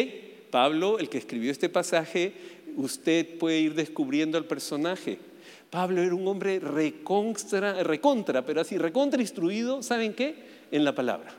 Pablo, 0.50 0.98
el 0.98 1.08
que 1.08 1.18
escribió 1.18 1.50
este 1.50 1.68
pasaje, 1.68 2.34
usted 2.76 3.38
puede 3.38 3.60
ir 3.60 3.74
descubriendo 3.74 4.36
al 4.36 4.44
personaje. 4.44 5.18
Pablo 5.70 6.02
era 6.02 6.14
un 6.14 6.26
hombre 6.26 6.58
recontra, 6.58 8.44
pero 8.44 8.60
así, 8.60 8.76
recontra 8.76 9.20
instruido, 9.20 9.82
¿saben 9.82 10.14
qué? 10.14 10.34
En 10.72 10.84
la 10.84 10.94
palabra. 10.94 11.32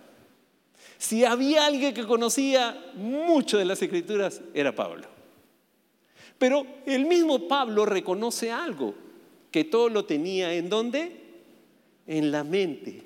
Si 0.98 1.26
había 1.26 1.66
alguien 1.66 1.94
que 1.94 2.06
conocía 2.06 2.92
mucho 2.96 3.58
de 3.58 3.66
las 3.66 3.82
escrituras, 3.82 4.42
era 4.54 4.74
Pablo. 4.74 5.08
Pero 6.38 6.66
el 6.86 7.06
mismo 7.06 7.48
Pablo 7.48 7.86
reconoce 7.86 8.52
algo, 8.52 8.96
que 9.52 9.66
todo 9.66 9.90
lo 9.90 10.06
tenía 10.06 10.54
en 10.54 10.70
dónde? 10.70 11.20
En 12.08 12.32
la 12.32 12.44
mente. 12.44 13.04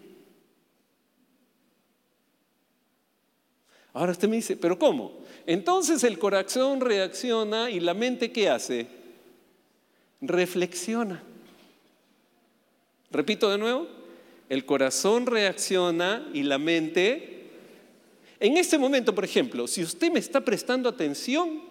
Ahora 3.93 4.11
usted 4.11 4.27
me 4.27 4.35
dice, 4.35 4.57
¿pero 4.57 4.77
cómo? 4.77 5.13
Entonces 5.47 6.03
el 6.03 6.19
corazón 6.19 6.81
reacciona 6.81 7.69
y 7.69 7.79
la 7.79 7.93
mente 7.93 8.31
¿qué 8.31 8.49
hace? 8.49 8.87
Reflexiona. 10.27 11.23
Repito 13.11 13.49
de 13.49 13.57
nuevo, 13.57 13.87
el 14.49 14.65
corazón 14.65 15.25
reacciona 15.25 16.27
y 16.33 16.43
la 16.43 16.57
mente... 16.57 17.31
En 18.37 18.57
este 18.57 18.77
momento, 18.77 19.15
por 19.15 19.23
ejemplo, 19.23 19.65
si 19.65 19.81
usted 19.81 20.11
me 20.11 20.19
está 20.19 20.41
prestando 20.41 20.89
atención, 20.89 21.61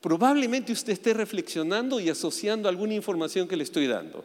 probablemente 0.00 0.72
usted 0.72 0.94
esté 0.94 1.12
reflexionando 1.12 2.00
y 2.00 2.08
asociando 2.08 2.68
alguna 2.68 2.94
información 2.94 3.46
que 3.46 3.56
le 3.56 3.64
estoy 3.64 3.86
dando. 3.86 4.24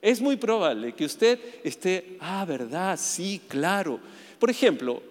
Es 0.00 0.20
muy 0.20 0.36
probable 0.36 0.92
que 0.92 1.04
usted 1.04 1.38
esté, 1.64 2.16
ah, 2.20 2.44
verdad, 2.44 2.98
sí, 2.98 3.40
claro. 3.48 3.98
Por 4.38 4.50
ejemplo, 4.50 5.02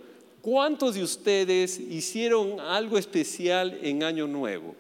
¿Cuántos 0.42 0.96
de 0.96 1.04
ustedes 1.04 1.80
hicieron 1.80 2.62
algo 2.62 2.98
especial 2.98 3.78
en 3.82 4.04
Año 4.04 4.26
Nuevo? 4.26 4.74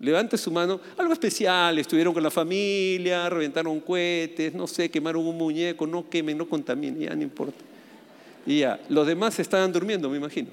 Levante 0.00 0.38
su 0.38 0.50
mano. 0.50 0.80
Algo 0.96 1.12
especial, 1.12 1.78
estuvieron 1.78 2.14
con 2.14 2.22
la 2.22 2.30
familia, 2.30 3.28
reventaron 3.28 3.80
cohetes, 3.80 4.54
no 4.54 4.66
sé, 4.66 4.90
quemaron 4.90 5.26
un 5.26 5.36
muñeco, 5.36 5.86
no 5.86 6.08
quemen, 6.08 6.38
no 6.38 6.48
contaminen, 6.48 7.00
ya 7.00 7.14
no 7.14 7.22
importa. 7.22 7.58
Y 8.46 8.60
ya, 8.60 8.80
los 8.88 9.06
demás 9.06 9.38
estaban 9.40 9.72
durmiendo, 9.72 10.08
me 10.08 10.16
imagino. 10.16 10.48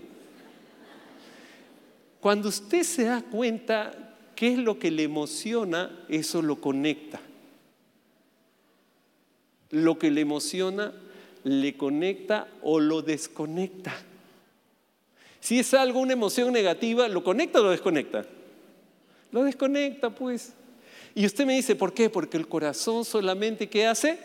Cuando 2.19 2.49
usted 2.49 2.81
se 2.81 3.03
da 3.03 3.21
cuenta 3.21 3.91
qué 4.35 4.53
es 4.53 4.57
lo 4.57 4.79
que 4.79 4.89
le 4.89 5.03
emociona, 5.03 5.91
eso 6.09 6.41
lo 6.41 6.59
conecta. 6.59 7.21
Lo 9.69 9.99
que 9.99 10.09
le 10.09 10.21
emociona, 10.21 10.91
le 11.43 11.77
conecta 11.77 12.47
o 12.63 12.79
lo 12.79 13.03
desconecta. 13.03 13.93
Si 15.39 15.59
es 15.59 15.75
algo, 15.75 15.99
una 15.99 16.13
emoción 16.13 16.51
negativa, 16.51 17.07
¿lo 17.07 17.23
conecta 17.23 17.59
o 17.59 17.63
lo 17.63 17.69
desconecta? 17.69 18.25
Lo 19.35 19.43
desconecta, 19.43 20.09
pues. 20.09 20.53
Y 21.13 21.25
usted 21.25 21.45
me 21.45 21.57
dice, 21.57 21.75
¿por 21.75 21.93
qué? 21.93 22.09
Porque 22.09 22.37
el 22.37 22.47
corazón 22.47 23.03
solamente, 23.03 23.67
¿qué 23.67 23.85
hace? 23.85 24.17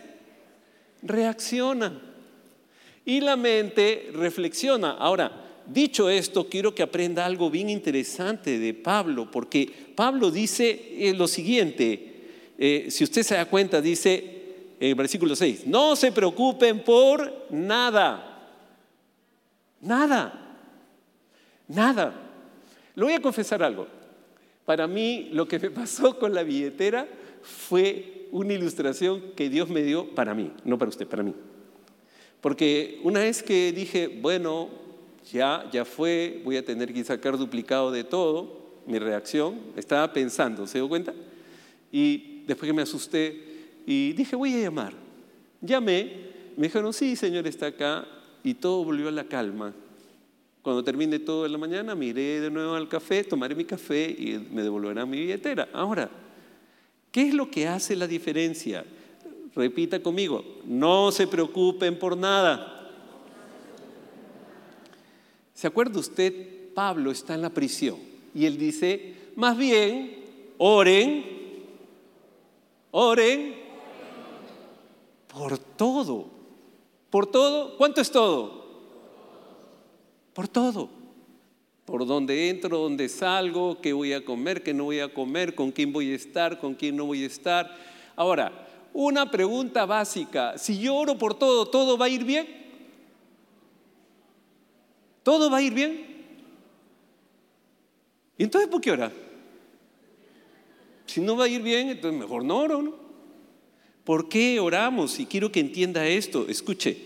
Reacciona. 1.01 2.01
Y 3.03 3.19
la 3.19 3.35
mente 3.35 4.09
reflexiona. 4.13 4.91
Ahora, 4.91 5.33
dicho 5.67 6.09
esto, 6.09 6.47
quiero 6.47 6.73
que 6.73 6.81
aprenda 6.81 7.25
algo 7.25 7.49
bien 7.49 7.69
interesante 7.69 8.57
de 8.57 8.73
Pablo, 8.73 9.29
porque 9.29 9.69
Pablo 9.97 10.31
dice 10.31 10.95
eh, 10.97 11.13
lo 11.13 11.27
siguiente, 11.27 12.53
eh, 12.57 12.87
si 12.89 13.03
usted 13.03 13.23
se 13.23 13.35
da 13.35 13.43
cuenta, 13.43 13.81
dice 13.81 14.23
en 14.79 14.87
el 14.87 14.95
versículo 14.95 15.35
6, 15.35 15.67
no 15.67 15.97
se 15.97 16.13
preocupen 16.13 16.85
por 16.85 17.47
nada, 17.49 18.47
nada. 19.81 20.55
Nada. 21.67 22.13
Le 22.95 23.03
voy 23.03 23.13
a 23.13 23.21
confesar 23.21 23.61
algo. 23.61 23.99
Para 24.65 24.87
mí 24.87 25.29
lo 25.31 25.47
que 25.47 25.59
me 25.59 25.69
pasó 25.71 26.17
con 26.19 26.33
la 26.33 26.43
billetera 26.43 27.07
fue 27.41 28.27
una 28.31 28.53
ilustración 28.53 29.33
que 29.35 29.49
Dios 29.49 29.69
me 29.69 29.83
dio 29.83 30.07
para 30.15 30.33
mí, 30.33 30.51
no 30.63 30.77
para 30.77 30.89
usted, 30.89 31.07
para 31.07 31.23
mí. 31.23 31.33
Porque 32.39 32.99
una 33.03 33.19
vez 33.19 33.43
que 33.43 33.71
dije, 33.71 34.07
bueno, 34.07 34.69
ya, 35.31 35.69
ya 35.71 35.85
fue, 35.85 36.41
voy 36.43 36.57
a 36.57 36.65
tener 36.65 36.93
que 36.93 37.03
sacar 37.03 37.37
duplicado 37.37 37.91
de 37.91 38.03
todo, 38.03 38.61
mi 38.87 38.97
reacción, 38.97 39.59
estaba 39.75 40.11
pensando, 40.11 40.65
¿se 40.65 40.79
dio 40.79 40.89
cuenta? 40.89 41.13
Y 41.91 42.43
después 42.47 42.67
que 42.67 42.73
me 42.73 42.81
asusté 42.81 43.51
y 43.85 44.13
dije, 44.13 44.35
voy 44.35 44.55
a 44.55 44.59
llamar. 44.59 44.93
Llamé, 45.61 46.31
me 46.57 46.67
dijeron, 46.67 46.91
sí, 46.93 47.15
señor, 47.15 47.45
está 47.47 47.67
acá, 47.67 48.07
y 48.43 48.55
todo 48.55 48.83
volvió 48.83 49.07
a 49.07 49.11
la 49.11 49.25
calma. 49.25 49.73
Cuando 50.61 50.83
termine 50.83 51.17
todo 51.19 51.45
en 51.45 51.51
la 51.51 51.57
mañana, 51.57 51.95
me 51.95 52.13
de 52.13 52.51
nuevo 52.51 52.75
al 52.75 52.87
café, 52.87 53.23
tomaré 53.23 53.55
mi 53.55 53.65
café 53.65 54.09
y 54.09 54.37
me 54.51 54.61
devolverán 54.61 55.09
mi 55.09 55.19
billetera. 55.19 55.69
Ahora, 55.73 56.09
¿qué 57.11 57.29
es 57.29 57.33
lo 57.33 57.49
que 57.49 57.67
hace 57.67 57.95
la 57.95 58.05
diferencia? 58.05 58.85
Repita 59.55 60.01
conmigo, 60.01 60.45
no 60.65 61.11
se 61.11 61.25
preocupen 61.25 61.97
por 61.97 62.15
nada. 62.15 62.91
¿Se 65.53 65.67
acuerda 65.67 65.99
usted? 65.99 66.73
Pablo 66.73 67.11
está 67.11 67.33
en 67.33 67.41
la 67.41 67.49
prisión 67.49 67.97
y 68.33 68.45
él 68.45 68.57
dice, 68.57 69.15
más 69.35 69.57
bien, 69.57 70.23
oren, 70.57 71.25
oren 72.91 73.55
por 75.27 75.57
todo. 75.57 76.27
¿Por 77.09 77.27
todo? 77.27 77.77
¿Cuánto 77.77 77.99
es 77.99 78.11
todo? 78.11 78.60
Por 80.33 80.47
todo. 80.47 80.89
Por 81.85 82.05
dónde 82.05 82.49
entro, 82.49 82.77
dónde 82.77 83.09
salgo, 83.09 83.81
qué 83.81 83.91
voy 83.91 84.13
a 84.13 84.23
comer, 84.23 84.63
qué 84.63 84.73
no 84.73 84.85
voy 84.85 84.99
a 84.99 85.13
comer, 85.13 85.55
con 85.55 85.71
quién 85.71 85.91
voy 85.91 86.11
a 86.11 86.15
estar, 86.15 86.59
con 86.59 86.75
quién 86.75 86.95
no 86.95 87.05
voy 87.05 87.23
a 87.23 87.27
estar. 87.27 87.75
Ahora, 88.15 88.67
una 88.93 89.29
pregunta 89.29 89.85
básica. 89.85 90.57
Si 90.57 90.79
yo 90.79 90.95
oro 90.95 91.17
por 91.17 91.33
todo, 91.33 91.65
¿todo 91.65 91.97
va 91.97 92.05
a 92.05 92.09
ir 92.09 92.23
bien? 92.23 92.47
¿Todo 95.23 95.49
va 95.49 95.57
a 95.57 95.61
ir 95.61 95.73
bien? 95.73 96.05
¿Y 98.37 98.43
entonces 98.43 98.69
por 98.69 98.79
qué 98.79 98.91
orar? 98.91 99.11
Si 101.05 101.19
no 101.19 101.35
va 101.35 101.45
a 101.45 101.49
ir 101.49 101.61
bien, 101.61 101.89
entonces 101.89 102.19
mejor 102.19 102.45
no 102.45 102.57
oro, 102.57 102.81
¿no? 102.81 102.95
¿Por 104.05 104.29
qué 104.29 104.59
oramos? 104.59 105.19
Y 105.19 105.25
quiero 105.25 105.51
que 105.51 105.59
entienda 105.59 106.07
esto. 106.07 106.47
Escuche, 106.47 106.97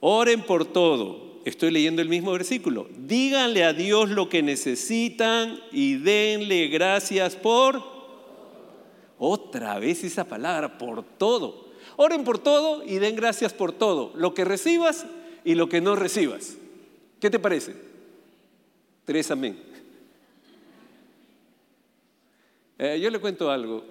oren 0.00 0.42
por 0.44 0.64
todo 0.64 1.31
estoy 1.44 1.70
leyendo 1.70 2.02
el 2.02 2.08
mismo 2.08 2.32
versículo. 2.32 2.88
Díganle 2.98 3.64
a 3.64 3.72
Dios 3.72 4.10
lo 4.10 4.28
que 4.28 4.42
necesitan 4.42 5.60
y 5.72 5.94
denle 5.94 6.68
gracias 6.68 7.36
por... 7.36 7.92
Otra 9.24 9.78
vez 9.78 10.02
esa 10.02 10.24
palabra, 10.24 10.78
por 10.78 11.04
todo. 11.04 11.68
Oren 11.96 12.24
por 12.24 12.40
todo 12.40 12.82
y 12.84 12.98
den 12.98 13.14
gracias 13.14 13.52
por 13.52 13.72
todo. 13.72 14.12
Lo 14.16 14.34
que 14.34 14.44
recibas 14.44 15.06
y 15.44 15.54
lo 15.54 15.68
que 15.68 15.80
no 15.80 15.94
recibas. 15.94 16.56
¿Qué 17.20 17.30
te 17.30 17.38
parece? 17.38 17.76
Tres 19.04 19.30
amén. 19.30 19.56
Eh, 22.78 22.98
yo 23.00 23.10
le 23.10 23.20
cuento 23.20 23.50
algo. 23.50 23.84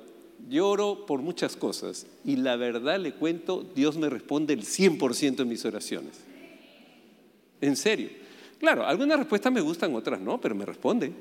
Yo 0.50 0.67
oro 0.67 1.05
por 1.05 1.22
muchas 1.22 1.55
cosas 1.55 2.08
y 2.25 2.36
la 2.36 2.55
verdad 2.55 3.00
le 3.00 3.13
cuento, 3.13 3.65
Dios 3.75 3.96
me 3.98 4.10
responde 4.10 4.53
el 4.53 4.63
100% 4.63 5.41
en 5.41 5.48
mis 5.48 5.63
oraciones. 5.63 6.30
En 7.61 7.75
serio. 7.75 8.09
Claro, 8.59 8.85
algunas 8.85 9.17
respuestas 9.17 9.51
me 9.51 9.61
gustan, 9.61 9.95
otras 9.95 10.19
no, 10.19 10.41
pero 10.41 10.53
me 10.55 10.65
responde. 10.65 11.11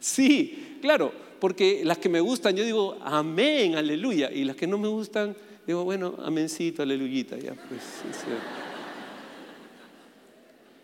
Sí, 0.00 0.78
claro, 0.80 1.12
porque 1.38 1.82
las 1.84 1.98
que 1.98 2.08
me 2.08 2.20
gustan 2.20 2.56
yo 2.56 2.64
digo 2.64 2.98
amén, 3.02 3.76
aleluya, 3.76 4.32
y 4.32 4.44
las 4.44 4.56
que 4.56 4.66
no 4.66 4.78
me 4.78 4.88
gustan 4.88 5.36
Digo, 5.66 5.84
bueno, 5.84 6.16
amencito, 6.24 6.82
aleluyita, 6.82 7.36
ya, 7.38 7.54
pues. 7.54 7.80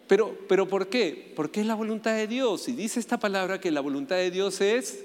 Pero, 0.07 0.39
pero 0.49 0.69
¿por 0.69 0.89
qué? 0.89 1.33
Porque 1.35 1.61
es 1.61 1.67
la 1.67 1.75
voluntad 1.75 2.15
de 2.15 2.27
Dios. 2.27 2.69
Y 2.69 2.73
dice 2.73 3.01
esta 3.01 3.19
palabra 3.19 3.61
que 3.61 3.71
la 3.71 3.81
voluntad 3.81 4.17
de 4.17 4.31
Dios 4.31 4.61
es... 4.61 5.05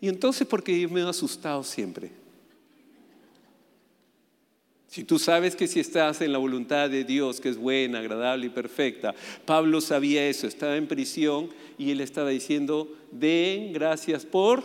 Y 0.00 0.08
entonces, 0.08 0.46
¿por 0.46 0.62
qué 0.62 0.86
me 0.88 1.00
he 1.00 1.08
asustado 1.08 1.64
siempre? 1.64 2.10
Si 4.98 5.04
tú 5.04 5.20
sabes 5.20 5.54
que 5.54 5.68
si 5.68 5.78
estás 5.78 6.20
en 6.22 6.32
la 6.32 6.38
voluntad 6.38 6.90
de 6.90 7.04
Dios, 7.04 7.40
que 7.40 7.50
es 7.50 7.56
buena, 7.56 8.00
agradable 8.00 8.46
y 8.46 8.48
perfecta, 8.48 9.14
Pablo 9.44 9.80
sabía 9.80 10.26
eso, 10.26 10.48
estaba 10.48 10.76
en 10.76 10.88
prisión 10.88 11.50
y 11.78 11.92
él 11.92 12.00
estaba 12.00 12.30
diciendo, 12.30 12.92
den 13.12 13.72
gracias 13.72 14.26
por... 14.26 14.64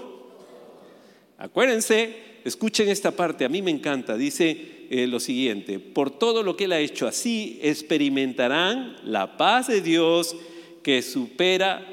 Acuérdense, 1.38 2.16
escuchen 2.44 2.90
esta 2.90 3.12
parte, 3.12 3.46
a 3.46 3.50
mí 3.50 3.62
me 3.62 3.70
encanta, 3.70 4.18
dice 4.18 4.88
eh, 4.90 5.06
lo 5.06 5.20
siguiente, 5.20 5.78
por 5.78 6.10
todo 6.10 6.42
lo 6.42 6.58
que 6.58 6.63
él 6.63 6.72
ha 6.72 6.80
hecho 6.80 7.06
así, 7.06 7.60
experimentarán 7.62 8.96
la 9.04 9.38
paz 9.38 9.68
de 9.68 9.82
Dios 9.82 10.36
que 10.82 11.04
supera 11.04 11.88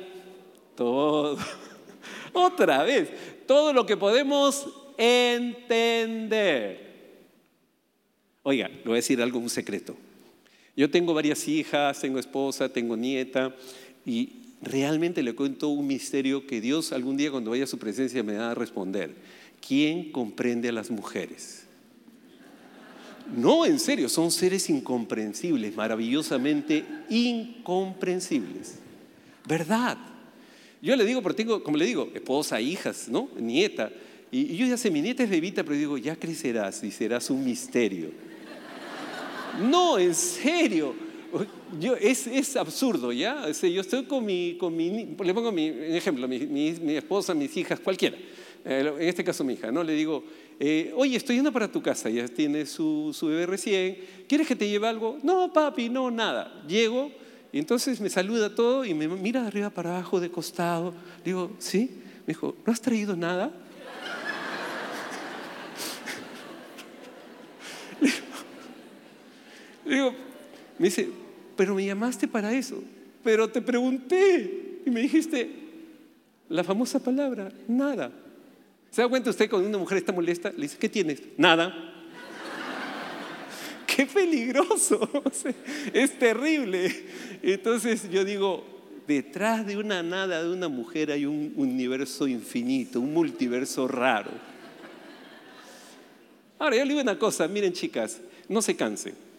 todo. 0.77 1.37
Otra 2.33 2.85
vez, 2.85 3.11
todo 3.47 3.75
lo 3.75 3.85
que 3.85 3.99
podemos 3.99 4.67
entender. 4.97 6.90
Oiga, 8.43 8.69
le 8.69 8.83
voy 8.85 8.95
a 8.95 8.97
decir 8.97 9.21
algo, 9.21 9.39
un 9.39 9.51
secreto. 9.51 9.97
Yo 10.77 10.91
tengo 10.91 11.13
varias 11.13 11.47
hijas, 11.47 12.01
tengo 12.01 12.19
esposa, 12.19 12.69
tengo 12.71 12.97
nieta 12.97 13.55
y 14.07 14.31
realmente 14.63 15.23
le 15.23 15.35
cuento 15.35 15.69
un 15.69 15.87
misterio 15.87 16.47
que 16.47 16.61
Dios 16.61 16.93
algún 16.93 17.17
día 17.17 17.31
cuando 17.31 17.51
vaya 17.51 17.65
a 17.65 17.67
su 17.67 17.79
presencia 17.79 18.23
me 18.23 18.37
va 18.37 18.53
a 18.53 18.55
responder. 18.55 19.15
¿Quién 19.67 20.11
comprende 20.11 20.71
a 20.71 20.73
las 20.73 20.91
mujeres? 20.91 21.65
No, 23.37 23.67
en 23.67 23.79
serio, 23.79 24.09
son 24.09 24.31
seres 24.31 24.71
incomprensibles, 24.71 25.77
maravillosamente 25.77 26.85
incomprensibles. 27.11 28.79
¿Verdad? 29.47 29.99
Yo 30.83 30.97
le 30.97 31.05
digo, 31.05 31.23
pero 31.23 31.35
tengo, 31.35 31.63
como 31.63 31.77
le 31.77 31.85
digo, 31.85 32.11
esposa, 32.15 32.61
hijas, 32.61 33.09
¿no? 33.09 33.29
Nieta. 33.39 33.91
Y, 34.33 34.57
yo 34.57 34.67
ya 34.67 34.77
sé, 34.77 34.91
mi 34.91 35.03
nieta 35.03 35.23
es 35.23 35.31
bebita, 35.31 35.63
pero 35.63 35.77
digo, 35.77 35.99
ya 35.99 36.17
crecerás 36.17 36.83
y 36.83 36.91
serás 36.91 37.31
un 37.31 37.45
misterio. 37.45 38.30
No, 39.59 39.99
en 39.99 40.15
serio. 40.15 40.95
Yo, 41.79 41.95
es, 41.95 42.57
absurdo, 42.57 43.13
¿ya? 43.13 43.49
yo 43.51 43.81
estoy 43.81 44.05
con 44.05 44.25
mi, 44.25 44.57
con 44.59 44.77
mi, 44.77 45.15
le 45.23 45.33
pongo 45.33 45.53
mi 45.53 45.69
ejemplo, 45.69 46.27
mi, 46.27 46.97
esposa, 46.97 47.35
mis 47.35 47.57
hijas, 47.57 47.79
cualquiera. 47.79 48.17
Eh, 48.65 48.93
en 48.99 49.09
este 49.09 49.23
caso 49.23 49.45
mi 49.45 49.55
hija, 49.55 49.71
¿no? 49.71 49.85
Le 49.85 49.93
digo, 49.93 50.25
eh, 50.59 50.93
oye, 50.97 51.17
estoy 51.17 51.37
yendo 51.37 51.53
para 51.53 51.71
tu 51.71 51.81
casa, 51.81 52.11
ya 52.11 52.27
tiene 52.27 52.67
su, 52.67 53.13
su 53.15 53.29
bebé 53.29 53.47
recién, 53.47 53.99
¿quieres 54.29 54.49
que 54.49 54.57
te 54.57 54.69
lleve 54.69 54.89
algo? 54.89 55.19
No, 55.23 55.53
papi, 55.53 55.89
no, 55.89 56.11
nada. 56.11 56.63
Llego 56.67 57.13
y 57.53 57.59
entonces 57.59 58.01
me 58.01 58.11
saluda 58.11 58.55
todo 58.55 58.85
y 58.85 58.95
me 58.95 59.09
mira 59.09 59.43
de 59.43 59.49
arriba 59.49 59.71
para 59.71 59.91
abajo, 59.91 60.21
de 60.21 60.31
costado. 60.31 60.95
Digo, 61.25 61.53
¿sí? 61.59 61.91
Me 62.27 62.35
dijo, 62.35 62.55
¿no 62.67 62.73
has 62.73 62.81
traído 62.81 63.17
nada? 63.17 63.53
Digo, 69.91 70.15
me 70.79 70.87
dice, 70.87 71.09
pero 71.57 71.75
me 71.75 71.85
llamaste 71.85 72.29
para 72.29 72.53
eso, 72.53 72.83
pero 73.25 73.49
te 73.49 73.61
pregunté 73.61 74.81
y 74.87 74.91
me 74.91 75.01
dijiste 75.01 75.51
la 76.49 76.63
famosa 76.63 77.03
palabra, 77.03 77.53
nada. 77.67 78.13
¿Se 78.91 79.03
da 79.03 79.09
cuenta 79.09 79.31
usted 79.31 79.51
cuando 79.51 79.69
una 79.69 79.79
mujer 79.79 79.99
está 79.99 80.13
molesta? 80.13 80.53
Le 80.53 80.63
dice, 80.63 80.79
¿qué 80.79 80.89
tienes? 80.89 81.21
Nada. 81.37 81.75
¡Qué 83.87 84.07
peligroso! 84.07 85.09
es 85.93 86.19
terrible. 86.19 87.07
Entonces 87.43 88.09
yo 88.11 88.25
digo, 88.25 88.65
detrás 89.09 89.67
de 89.67 89.77
una 89.77 90.05
nada 90.05 90.43
de 90.43 90.53
una 90.53 90.69
mujer 90.69 91.11
hay 91.11 91.27
un 91.27 91.53
universo 91.57 92.29
infinito, 92.29 93.01
un 93.01 93.13
multiverso 93.13 93.89
raro. 93.89 94.31
Ahora, 96.61 96.77
yo 96.77 96.85
le 96.85 96.91
digo 96.91 97.01
una 97.01 97.19
cosa, 97.19 97.49
miren 97.49 97.73
chicas, 97.73 98.21
no 98.49 98.63
se 98.63 98.77
cansen. 98.77 99.30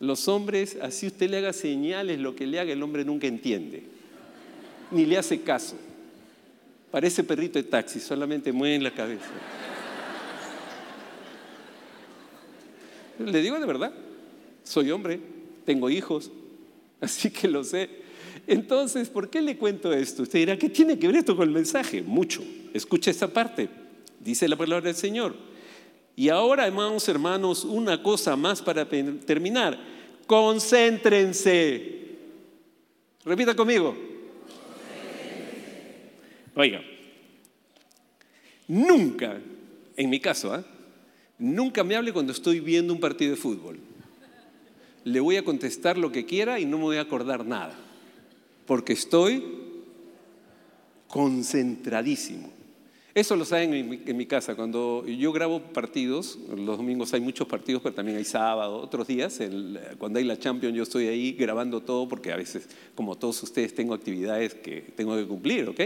Los 0.00 0.28
hombres, 0.28 0.76
así 0.82 1.06
usted 1.06 1.30
le 1.30 1.38
haga 1.38 1.52
señales, 1.52 2.18
lo 2.18 2.34
que 2.34 2.46
le 2.46 2.58
haga 2.60 2.72
el 2.72 2.82
hombre 2.82 3.04
nunca 3.04 3.26
entiende, 3.26 3.84
ni 4.90 5.06
le 5.06 5.16
hace 5.16 5.40
caso. 5.40 5.76
Parece 6.90 7.24
perrito 7.24 7.58
de 7.58 7.64
taxi, 7.64 8.00
solamente 8.00 8.52
mueve 8.52 8.82
la 8.82 8.92
cabeza. 8.92 9.30
Le 13.18 13.42
digo 13.42 13.58
de 13.58 13.66
verdad, 13.66 13.92
soy 14.64 14.90
hombre, 14.90 15.20
tengo 15.64 15.88
hijos, 15.90 16.30
así 17.00 17.30
que 17.30 17.48
lo 17.48 17.64
sé. 17.64 17.88
Entonces, 18.46 19.08
¿por 19.08 19.30
qué 19.30 19.40
le 19.40 19.56
cuento 19.56 19.92
esto? 19.92 20.22
Usted 20.22 20.40
dirá, 20.40 20.58
¿qué 20.58 20.68
tiene 20.68 20.98
que 20.98 21.06
ver 21.06 21.16
esto 21.16 21.36
con 21.36 21.48
el 21.48 21.54
mensaje? 21.54 22.02
Mucho. 22.02 22.42
Escucha 22.74 23.10
esta 23.10 23.28
parte. 23.28 23.68
Dice 24.20 24.48
la 24.48 24.56
palabra 24.56 24.86
del 24.86 24.96
Señor. 24.96 25.34
Y 26.16 26.28
ahora, 26.28 26.66
hermanos, 26.66 27.08
hermanos, 27.08 27.64
una 27.64 28.02
cosa 28.02 28.36
más 28.36 28.62
para 28.62 28.88
terminar. 28.88 29.78
Concéntrense. 30.26 31.94
Repita 33.24 33.54
conmigo. 33.54 33.96
Oiga, 36.56 36.80
nunca, 38.68 39.40
en 39.96 40.10
mi 40.10 40.20
caso, 40.20 40.52
¿ah? 40.52 40.64
nunca 41.36 41.82
me 41.82 41.96
hable 41.96 42.12
cuando 42.12 42.32
estoy 42.32 42.60
viendo 42.60 42.92
un 42.92 43.00
partido 43.00 43.32
de 43.32 43.36
fútbol. 43.36 43.80
Le 45.02 45.18
voy 45.18 45.36
a 45.36 45.44
contestar 45.44 45.98
lo 45.98 46.12
que 46.12 46.24
quiera 46.24 46.60
y 46.60 46.64
no 46.64 46.78
me 46.78 46.84
voy 46.84 46.96
a 46.98 47.02
acordar 47.02 47.44
nada, 47.44 47.74
porque 48.66 48.92
estoy 48.92 49.42
concentradísimo. 51.08 52.53
Eso 53.14 53.36
lo 53.36 53.44
saben 53.44 53.72
en 53.72 54.16
mi, 54.16 54.26
casa. 54.26 54.56
Cuando 54.56 55.06
yo 55.06 55.30
grabo 55.30 55.60
partidos, 55.60 56.36
los 56.48 56.76
domingos 56.76 57.14
hay 57.14 57.20
muchos 57.20 57.46
partidos, 57.46 57.80
pero 57.80 57.94
también 57.94 58.18
hay 58.18 58.24
sábado, 58.24 58.76
otros 58.76 59.06
días. 59.06 59.38
cuando 59.98 60.18
hay 60.18 60.24
la 60.24 60.36
Champions, 60.36 60.74
yo 60.74 60.82
estoy 60.82 61.06
ahí 61.06 61.32
grabando 61.32 61.80
todo 61.80 62.08
porque 62.08 62.32
a 62.32 62.36
veces, 62.36 62.68
como 62.96 63.14
todos 63.14 63.40
ustedes, 63.44 63.72
tengo 63.72 63.94
actividades 63.94 64.54
que 64.54 64.80
tengo 64.96 65.16
que 65.16 65.26
cumplir, 65.26 65.68
¿ok? 65.68 65.80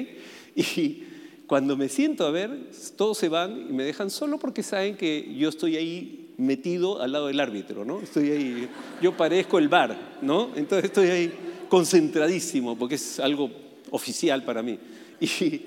Y 0.56 1.02
cuando 1.46 1.76
me 1.76 1.90
siento 1.90 2.26
a 2.26 2.30
ver, 2.30 2.70
todos 2.96 3.18
se 3.18 3.28
van 3.28 3.66
y 3.68 3.72
me 3.74 3.84
dejan 3.84 4.08
solo 4.08 4.38
porque 4.38 4.62
saben 4.62 4.96
que 4.96 5.34
yo 5.36 5.50
estoy 5.50 5.76
ahí 5.76 6.30
metido 6.38 7.02
al 7.02 7.12
lado 7.12 7.26
del 7.26 7.40
árbitro, 7.40 7.84
¿no? 7.84 8.00
Estoy 8.00 8.30
ahí, 8.30 8.68
yo 9.02 9.14
parezco 9.14 9.58
el 9.58 9.68
bar, 9.68 10.18
¿no? 10.22 10.52
Entonces 10.56 10.86
estoy 10.86 11.08
ahí 11.08 11.32
concentradísimo 11.68 12.78
porque 12.78 12.94
es 12.94 13.20
algo 13.20 13.50
oficial 13.90 14.44
para 14.44 14.62
mí. 14.62 14.78
Y, 15.20 15.62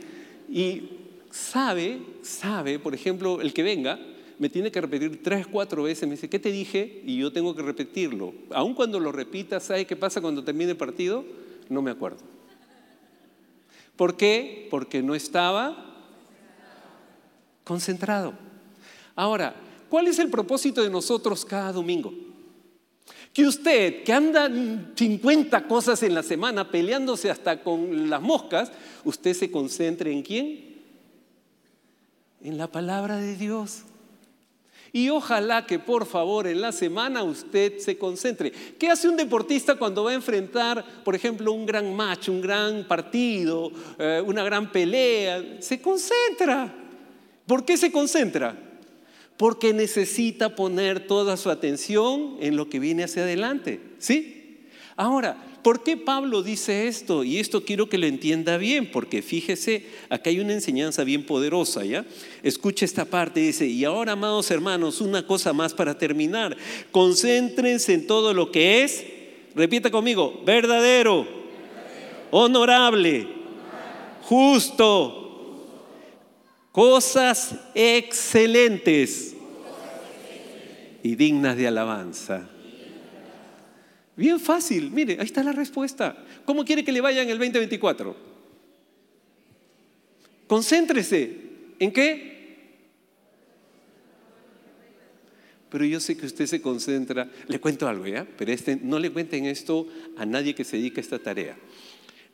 y 0.50 1.01
sabe, 1.32 2.02
sabe, 2.22 2.78
por 2.78 2.94
ejemplo, 2.94 3.42
el 3.42 3.54
que 3.54 3.64
venga, 3.64 4.00
me 4.38 4.50
tiene 4.50 4.72
que 4.72 4.82
repetir 4.82 5.22
tres, 5.24 5.48
cuatro 5.48 5.84
veces, 5.84 6.08
me 6.08 6.16
dice, 6.16 6.30
¿qué 6.30 6.40
te 6.40 6.52
dije? 6.52 7.02
Y 7.06 7.18
yo 7.18 7.32
tengo 7.32 7.56
que 7.56 7.62
repetirlo. 7.62 8.34
Aun 8.52 8.74
cuando 8.74 9.00
lo 9.00 9.12
repita, 9.12 9.60
¿sabe 9.60 9.86
qué 9.86 9.96
pasa 9.96 10.22
cuando 10.22 10.44
termine 10.44 10.72
el 10.72 10.78
partido? 10.78 11.24
No 11.70 11.82
me 11.82 11.92
acuerdo. 11.92 12.20
¿Por 13.96 14.18
qué? 14.18 14.68
Porque 14.72 15.04
no 15.04 15.14
estaba 15.14 16.10
concentrado. 17.64 18.34
Ahora, 19.16 19.56
¿cuál 19.90 20.08
es 20.08 20.18
el 20.18 20.30
propósito 20.30 20.82
de 20.82 20.90
nosotros 20.90 21.46
cada 21.46 21.72
domingo? 21.72 22.12
Que 23.32 23.46
usted, 23.46 24.04
que 24.04 24.12
anda 24.12 24.50
50 24.96 25.68
cosas 25.68 26.02
en 26.02 26.16
la 26.16 26.24
semana 26.24 26.70
peleándose 26.70 27.30
hasta 27.30 27.62
con 27.62 28.10
las 28.10 28.22
moscas, 28.22 28.72
usted 29.06 29.34
se 29.34 29.52
concentre 29.52 30.12
en 30.12 30.24
quién? 30.24 30.71
En 32.44 32.58
la 32.58 32.68
palabra 32.68 33.18
de 33.18 33.36
Dios. 33.36 33.84
Y 34.94 35.10
ojalá 35.10 35.66
que 35.66 35.80
por 35.80 36.06
favor 36.06 36.48
en 36.48 36.60
la 36.60 36.74
semana 36.74 37.24
usted 37.24 37.78
se 37.78 37.98
concentre. 37.98 38.52
¿Qué 38.52 38.90
hace 38.90 39.08
un 39.08 39.16
deportista 39.16 39.76
cuando 39.76 40.04
va 40.04 40.12
a 40.12 40.16
enfrentar, 40.16 40.84
por 41.06 41.16
ejemplo, 41.16 41.54
un 41.54 41.66
gran 41.66 41.96
match, 41.96 42.28
un 42.28 42.42
gran 42.42 42.86
partido, 42.88 43.72
eh, 43.98 44.22
una 44.26 44.44
gran 44.44 44.70
pelea? 44.70 45.62
Se 45.62 45.82
concentra. 45.82 46.76
¿Por 47.48 47.64
qué 47.64 47.78
se 47.78 47.92
concentra? 47.92 48.58
Porque 49.38 49.74
necesita 49.74 50.56
poner 50.56 51.08
toda 51.08 51.38
su 51.38 51.50
atención 51.50 52.36
en 52.42 52.58
lo 52.58 52.70
que 52.70 52.80
viene 52.80 53.06
hacia 53.06 53.24
adelante. 53.24 53.80
¿Sí? 53.98 54.68
Ahora, 54.98 55.38
¿Por 55.64 55.84
qué 55.84 55.98
Pablo 55.98 56.44
dice 56.44 56.88
esto? 56.88 57.24
Y 57.24 57.38
esto 57.40 57.64
quiero 57.64 57.88
que 57.88 57.98
lo 57.98 58.08
entienda 58.08 58.58
bien, 58.58 58.90
porque 58.92 59.22
fíjese, 59.22 59.86
acá 60.10 60.30
hay 60.30 60.40
una 60.40 60.54
enseñanza 60.54 61.04
bien 61.04 61.26
poderosa, 61.26 61.86
¿ya? 61.86 62.06
Escuche 62.44 62.86
esta 62.86 63.06
parte, 63.06 63.40
dice, 63.40 63.68
y 63.68 63.84
ahora, 63.86 64.14
amados 64.14 64.50
hermanos, 64.52 65.02
una 65.02 65.26
cosa 65.26 65.54
más 65.54 65.74
para 65.74 65.98
terminar. 65.98 66.58
Concéntrense 66.92 67.94
en 67.94 68.08
todo 68.08 68.34
lo 68.34 68.52
que 68.52 68.84
es, 68.84 69.06
repita 69.56 69.92
conmigo, 69.92 70.42
verdadero, 70.46 71.28
honorable, 72.32 73.28
justo, 74.24 75.22
Cosas 76.72 77.56
excelentes 77.76 79.36
y 81.04 81.16
dignas 81.16 81.58
de 81.58 81.68
alabanza. 81.68 82.50
Bien 84.22 84.40
fácil, 84.40 84.92
mire, 84.92 85.18
ahí 85.20 85.26
está 85.26 85.42
la 85.42 85.52
respuesta. 85.52 86.16
¿Cómo 86.46 86.64
quiere 86.64 86.84
que 86.84 86.92
le 86.92 87.02
vaya 87.02 87.24
en 87.24 87.30
el 87.32 87.40
2024? 87.40 88.16
Concéntrese. 90.46 91.38
¿En 91.80 91.92
qué? 91.92 92.30
Pero 95.72 95.86
yo 95.86 96.00
sé 96.00 96.16
que 96.16 96.28
usted 96.28 96.46
se 96.46 96.62
concentra. 96.62 97.32
Le 97.48 97.60
cuento 97.60 97.88
algo, 97.88 98.06
¿ya? 98.06 98.28
Pero 98.38 98.52
este, 98.52 98.76
no 98.76 99.00
le 99.00 99.10
cuenten 99.10 99.48
esto 99.48 99.88
a 100.16 100.24
nadie 100.24 100.54
que 100.54 100.66
se 100.66 100.78
dedique 100.78 101.00
a 101.00 101.02
esta 101.02 101.18
tarea. 101.18 101.58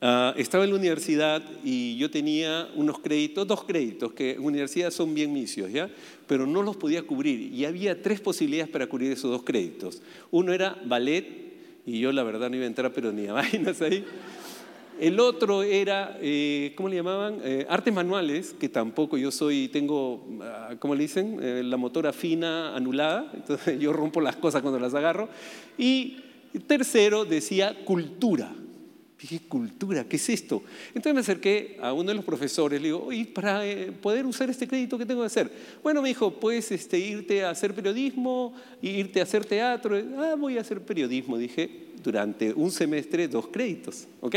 Ah, 0.01 0.33
estaba 0.35 0.65
en 0.65 0.71
la 0.71 0.75
universidad 0.75 1.41
y 1.63 1.95
yo 1.95 2.11
tenía 2.11 2.69
unos 2.75 2.99
créditos, 2.99 3.47
dos 3.47 3.63
créditos, 3.63 4.11
que 4.11 4.31
en 4.31 4.43
universidad 4.43 4.91
son 4.91 5.13
bien 5.15 5.31
misios, 5.31 5.71
¿ya? 5.71 5.89
Pero 6.27 6.45
no 6.45 6.63
los 6.63 6.75
podía 6.75 7.03
cubrir 7.03 7.39
y 7.53 7.63
había 7.63 8.01
tres 8.01 8.19
posibilidades 8.19 8.69
para 8.69 8.87
cubrir 8.87 9.13
esos 9.13 9.31
dos 9.31 9.43
créditos. 9.43 10.01
Uno 10.31 10.51
era 10.51 10.77
ballet 10.83 11.46
y 11.87 12.01
yo 12.01 12.11
la 12.11 12.21
verdad 12.23 12.49
no 12.49 12.57
iba 12.57 12.65
a 12.65 12.67
entrar, 12.67 12.91
pero 12.91 13.13
ni 13.13 13.27
a 13.27 13.33
vainas 13.33 13.81
ahí. 13.81 14.05
El 14.99 15.19
otro 15.19 15.63
era, 15.63 16.17
eh, 16.21 16.73
¿cómo 16.75 16.89
le 16.89 16.97
llamaban? 16.97 17.39
Eh, 17.43 17.65
artes 17.69 17.93
manuales, 17.93 18.53
que 18.59 18.67
tampoco 18.67 19.17
yo 19.17 19.31
soy, 19.31 19.69
tengo, 19.69 20.27
ah, 20.41 20.75
¿cómo 20.79 20.95
le 20.95 21.03
dicen? 21.03 21.39
Eh, 21.41 21.61
la 21.63 21.77
motora 21.77 22.11
fina 22.11 22.75
anulada, 22.75 23.31
entonces 23.33 23.79
yo 23.79 23.93
rompo 23.93 24.19
las 24.19 24.35
cosas 24.35 24.61
cuando 24.61 24.79
las 24.79 24.93
agarro. 24.95 25.29
Y 25.77 26.17
tercero 26.67 27.23
decía 27.23 27.73
cultura. 27.85 28.53
Dije, 29.19 29.39
cultura, 29.47 30.03
¿qué 30.07 30.17
es 30.17 30.29
esto? 30.29 30.61
Entonces 30.89 31.13
me 31.15 31.21
acerqué 31.21 31.77
a 31.81 31.91
uno 31.91 32.09
de 32.09 32.13
los 32.13 32.23
profesores, 32.23 32.79
le 32.79 32.89
digo, 32.89 33.03
oye, 33.03 33.25
para 33.25 33.65
eh, 33.65 33.91
poder 33.91 34.27
usar 34.27 34.47
este 34.49 34.67
crédito, 34.67 34.95
¿qué 34.95 35.07
tengo 35.07 35.21
que 35.21 35.27
hacer? 35.27 35.51
Bueno, 35.81 36.03
me 36.03 36.09
dijo, 36.09 36.39
puedes 36.39 36.71
este, 36.71 36.99
irte 36.99 37.43
a 37.43 37.49
hacer 37.49 37.73
periodismo, 37.73 38.53
irte 38.79 39.19
a 39.19 39.23
hacer 39.23 39.43
teatro. 39.43 39.97
Ah, 40.19 40.35
voy 40.37 40.59
a 40.59 40.61
hacer 40.61 40.81
periodismo, 40.81 41.35
dije, 41.37 41.87
durante 42.03 42.53
un 42.53 42.69
semestre, 42.69 43.27
dos 43.27 43.47
créditos, 43.47 44.07
¿ok? 44.21 44.35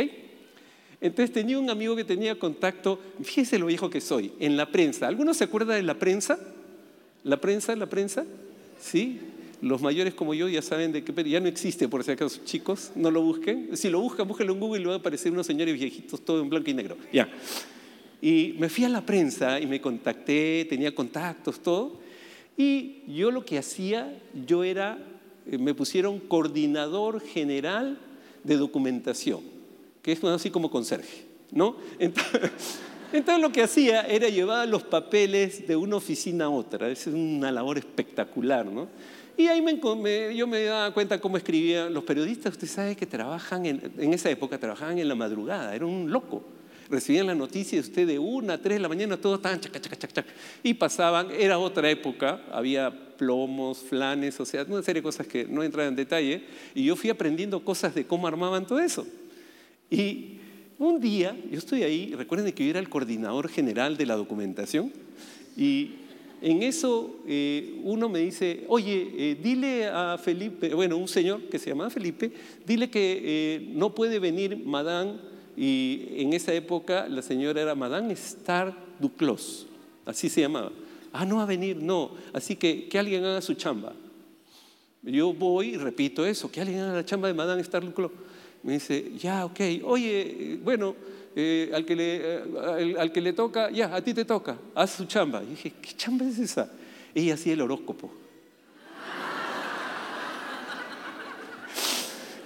Entonces 1.03 1.33
tenía 1.33 1.59
un 1.59 1.69
amigo 1.69 1.95
que 1.95 2.05
tenía 2.05 2.39
contacto, 2.39 2.99
fíjese 3.23 3.59
lo 3.59 3.67
viejo 3.67 3.91
que 3.91 4.01
soy, 4.01 4.33
en 4.41 4.57
la 4.57 4.71
prensa. 4.71 5.09
¿Alguno 5.09 5.35
se 5.35 5.45
acuerda 5.45 5.75
de 5.75 5.83
la 5.83 5.99
prensa? 5.99 6.39
¿La 7.23 7.39
prensa, 7.39 7.77
la 7.77 7.87
prensa? 7.87 8.25
¿Sí? 8.81 9.21
Los 9.63 9.83
mayores 9.83 10.15
como 10.15 10.33
yo 10.33 10.49
ya 10.49 10.63
saben 10.63 10.93
de 10.93 11.05
qué, 11.05 11.29
ya 11.29 11.39
no 11.39 11.49
existe 11.49 11.87
por 11.87 12.03
si 12.03 12.13
acaso, 12.13 12.41
chicos, 12.45 12.93
no 12.95 13.11
lo 13.11 13.21
busquen. 13.23 13.77
Si 13.77 13.91
lo 13.91 14.01
buscan, 14.01 14.27
búsquenlo 14.27 14.55
en 14.55 14.61
Google 14.61 14.81
y 14.81 14.83
le 14.85 14.89
va 14.89 14.95
a 14.95 14.99
aparecer 14.99 15.31
unos 15.31 15.47
señores 15.47 15.75
viejitos, 15.75 16.25
todo 16.25 16.41
en 16.41 16.49
blanco 16.49 16.71
y 16.71 16.75
negro. 16.75 16.97
Ya. 17.13 17.29
Y 18.23 18.55
me 18.59 18.69
fui 18.69 18.85
a 18.85 18.89
la 18.89 19.05
prensa 19.05 19.61
y 19.61 19.67
me 19.67 19.81
contacté, 19.81 20.67
tenía 20.69 20.95
contactos, 20.95 21.61
todo. 21.61 22.01
Y 22.57 23.03
yo 23.07 23.31
lo 23.31 23.45
que 23.45 23.59
hacía, 23.59 24.19
yo 24.47 24.65
era, 24.65 24.99
eh, 25.47 25.59
me 25.59 25.75
pusieron 25.75 26.21
coordinador 26.21 27.21
general 27.21 27.99
de 28.45 28.57
documentación, 28.57 29.41
que 30.03 30.13
es 30.13 30.25
así 30.25 30.51
como 30.51 30.71
conserje, 30.71 31.25
¿no? 31.53 31.77
Entonces, 31.99 32.51
entonces 33.13 33.43
lo 33.43 33.53
que 33.53 33.63
hacía 33.63 34.03
era 34.03 34.29
llevar 34.29 34.69
los 34.69 34.83
papeles 34.83 35.67
de 35.67 35.77
una 35.77 35.97
oficina 35.97 36.47
a 36.47 36.51
otra. 36.51 36.91
Es 36.91 37.07
una 37.07 37.51
labor 37.51 37.79
espectacular, 37.79 38.67
¿no? 38.67 38.89
Y 39.41 39.49
ahí 39.49 39.63
me, 39.63 40.37
yo 40.37 40.47
me 40.47 40.65
daba 40.65 40.93
cuenta 40.93 41.19
cómo 41.19 41.39
escribían 41.39 41.95
los 41.95 42.05
periodistas. 42.05 42.53
Usted 42.53 42.67
sabe 42.67 42.95
que 42.95 43.07
trabajan 43.07 43.65
en, 43.65 44.13
esa 44.13 44.29
época, 44.29 44.59
trabajaban 44.59 44.99
en 44.99 45.09
la 45.09 45.15
madrugada, 45.15 45.75
era 45.75 45.87
un 45.87 46.11
loco. 46.11 46.45
Recibían 46.91 47.27
la 47.27 47.35
noticia 47.35 47.81
de 47.81 47.89
usted 47.89 48.07
de 48.07 48.19
una 48.19 48.55
a 48.55 48.59
tres 48.59 48.77
de 48.77 48.81
la 48.81 48.91
mañana, 48.91 49.17
todos 49.17 49.39
estaban 49.39 49.59
chac, 49.59 49.81
chac, 49.81 49.97
chac, 49.97 50.13
chac. 50.13 50.27
Y 50.63 50.75
pasaban, 50.75 51.31
era 51.31 51.59
otra 51.59 51.89
época, 51.89 52.43
había 52.53 52.91
plomos, 53.17 53.79
flanes, 53.79 54.39
o 54.41 54.45
sea, 54.45 54.67
una 54.69 54.83
serie 54.83 55.01
de 55.01 55.05
cosas 55.05 55.27
que 55.27 55.47
no 55.47 55.63
entran 55.63 55.87
en 55.87 55.97
detalle. 55.97 56.45
Y 56.75 56.85
yo 56.85 56.95
fui 56.95 57.09
aprendiendo 57.09 57.65
cosas 57.65 57.95
de 57.95 58.05
cómo 58.05 58.27
armaban 58.27 58.67
todo 58.67 58.81
eso. 58.81 59.07
Y 59.89 60.37
un 60.79 61.01
día, 61.01 61.35
yo 61.51 61.57
estoy 61.57 61.83
ahí, 61.83 62.15
recuerden 62.15 62.53
que 62.53 62.65
yo 62.65 62.69
era 62.69 62.81
el 62.81 62.91
coordinador 62.91 63.49
general 63.49 63.97
de 63.97 64.05
la 64.05 64.17
documentación, 64.17 64.93
y 65.57 65.93
en 66.43 66.63
eso 66.63 67.21
eh, 67.27 67.81
uno 67.85 68.09
me 68.09 68.21
dice, 68.21 68.65
oye, 68.69 69.11
eh, 69.17 69.39
dile 69.43 69.87
a 69.87 70.19
Felipe, 70.19 70.75
bueno, 70.75 70.97
un 70.97 71.09
señor 71.09 71.43
que 71.43 71.59
se 71.59 71.71
llamaba 71.71 71.91
Felipe, 71.91 72.33
dile 72.67 72.89
que 72.89 73.21
eh, 73.23 73.69
no 73.73 73.95
puede 73.95 74.19
venir 74.19 74.57
Madame, 74.65 75.15
y 75.57 76.07
en 76.17 76.33
esa 76.33 76.55
época 76.55 77.09
la 77.09 77.23
señora 77.23 77.61
era 77.61 77.75
Madame 77.75 78.15
Star 78.15 78.75
Duclos, 78.99 79.67
así 80.07 80.29
se 80.29 80.41
llamaba. 80.41 80.73
Ah, 81.13 81.27
no 81.27 81.37
va 81.37 81.43
a 81.43 81.47
venir, 81.47 81.77
no. 81.77 82.13
Así 82.33 82.57
que 82.57 82.89
que 82.89 82.99
alguien 82.99 83.25
haga 83.25 83.41
su 83.41 83.55
chamba. 83.55 83.93
Yo 85.03 85.33
voy 85.33 85.71
y 85.71 85.77
repito 85.77 86.25
eso, 86.25 86.51
que 86.51 86.61
alguien 86.61 86.81
haga 86.81 86.95
la 86.95 87.05
chamba 87.05 87.29
de 87.29 87.35
Madame 87.35 87.61
Star 87.63 87.85
Duclos. 87.85 88.13
Me 88.63 88.75
dice, 88.75 89.13
ya, 89.19 89.45
ok, 89.45 89.61
oye, 89.85 90.59
bueno, 90.63 90.95
eh, 91.37 91.71
al, 91.73 91.85
que 91.85 91.95
le, 91.95 92.17
eh, 92.17 92.97
al, 92.99 93.13
que 93.13 93.21
le 93.21 93.33
toca, 93.33 93.71
ya, 93.71 93.95
a 93.95 94.03
ti 94.03 94.13
te 94.13 94.25
toca, 94.25 94.59
haz 94.75 94.93
su 94.93 95.05
chamba. 95.05 95.43
Y 95.43 95.51
dije, 95.51 95.73
¿qué 95.81 95.93
chamba 95.97 96.27
es 96.27 96.39
esa? 96.39 96.71
Ella 97.15 97.35
hacía 97.35 97.53
el 97.53 97.61
horóscopo. 97.61 98.11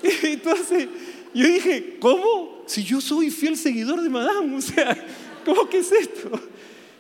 Entonces, 0.23 0.88
yo 1.35 1.47
dije, 1.47 1.97
¿cómo? 1.99 2.62
Si 2.66 2.85
yo 2.85 3.01
soy 3.01 3.31
fiel 3.31 3.57
seguidor 3.57 4.03
de 4.03 4.09
Madame, 4.09 4.57
o 4.57 4.61
sea, 4.61 4.97
¿cómo 5.44 5.68
que 5.68 5.79
es 5.79 5.92
esto? 5.92 6.31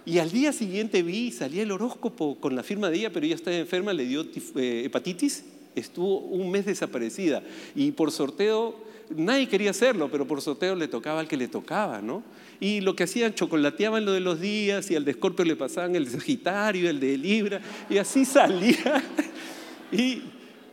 Y 0.06 0.18
al 0.18 0.30
día 0.30 0.52
siguiente 0.52 1.02
vi, 1.02 1.30
salía 1.32 1.62
el 1.62 1.72
horóscopo 1.72 2.38
con 2.38 2.54
la 2.54 2.62
firma 2.62 2.90
de 2.90 2.98
ella, 2.98 3.12
pero 3.12 3.24
ella 3.24 3.34
estaba 3.34 3.56
enferma, 3.56 3.92
le 3.92 4.04
dio 4.04 4.26
eh, 4.56 4.82
hepatitis, 4.84 5.44
estuvo 5.74 6.18
un 6.18 6.50
mes 6.50 6.66
desaparecida. 6.66 7.42
Y 7.74 7.92
por 7.92 8.10
sorteo 8.10 8.76
nadie 9.10 9.48
quería 9.48 9.70
hacerlo, 9.70 10.08
pero 10.10 10.26
por 10.26 10.40
sorteo 10.40 10.74
le 10.74 10.88
tocaba 10.88 11.20
al 11.20 11.28
que 11.28 11.36
le 11.36 11.48
tocaba, 11.48 12.00
¿no? 12.00 12.22
Y 12.60 12.80
lo 12.80 12.96
que 12.96 13.04
hacían, 13.04 13.34
chocolateaban 13.34 14.04
lo 14.04 14.12
de 14.12 14.20
los 14.20 14.40
días 14.40 14.90
y 14.90 14.96
al 14.96 15.04
de 15.04 15.12
Escorpio 15.12 15.44
le 15.44 15.56
pasaban 15.56 15.96
el 15.96 16.04
de 16.06 16.12
Sagitario, 16.12 16.88
el 16.88 17.00
de 17.00 17.18
Libra, 17.18 17.60
y 17.90 17.98
así 17.98 18.24
salía. 18.24 19.02
Y 19.92 20.22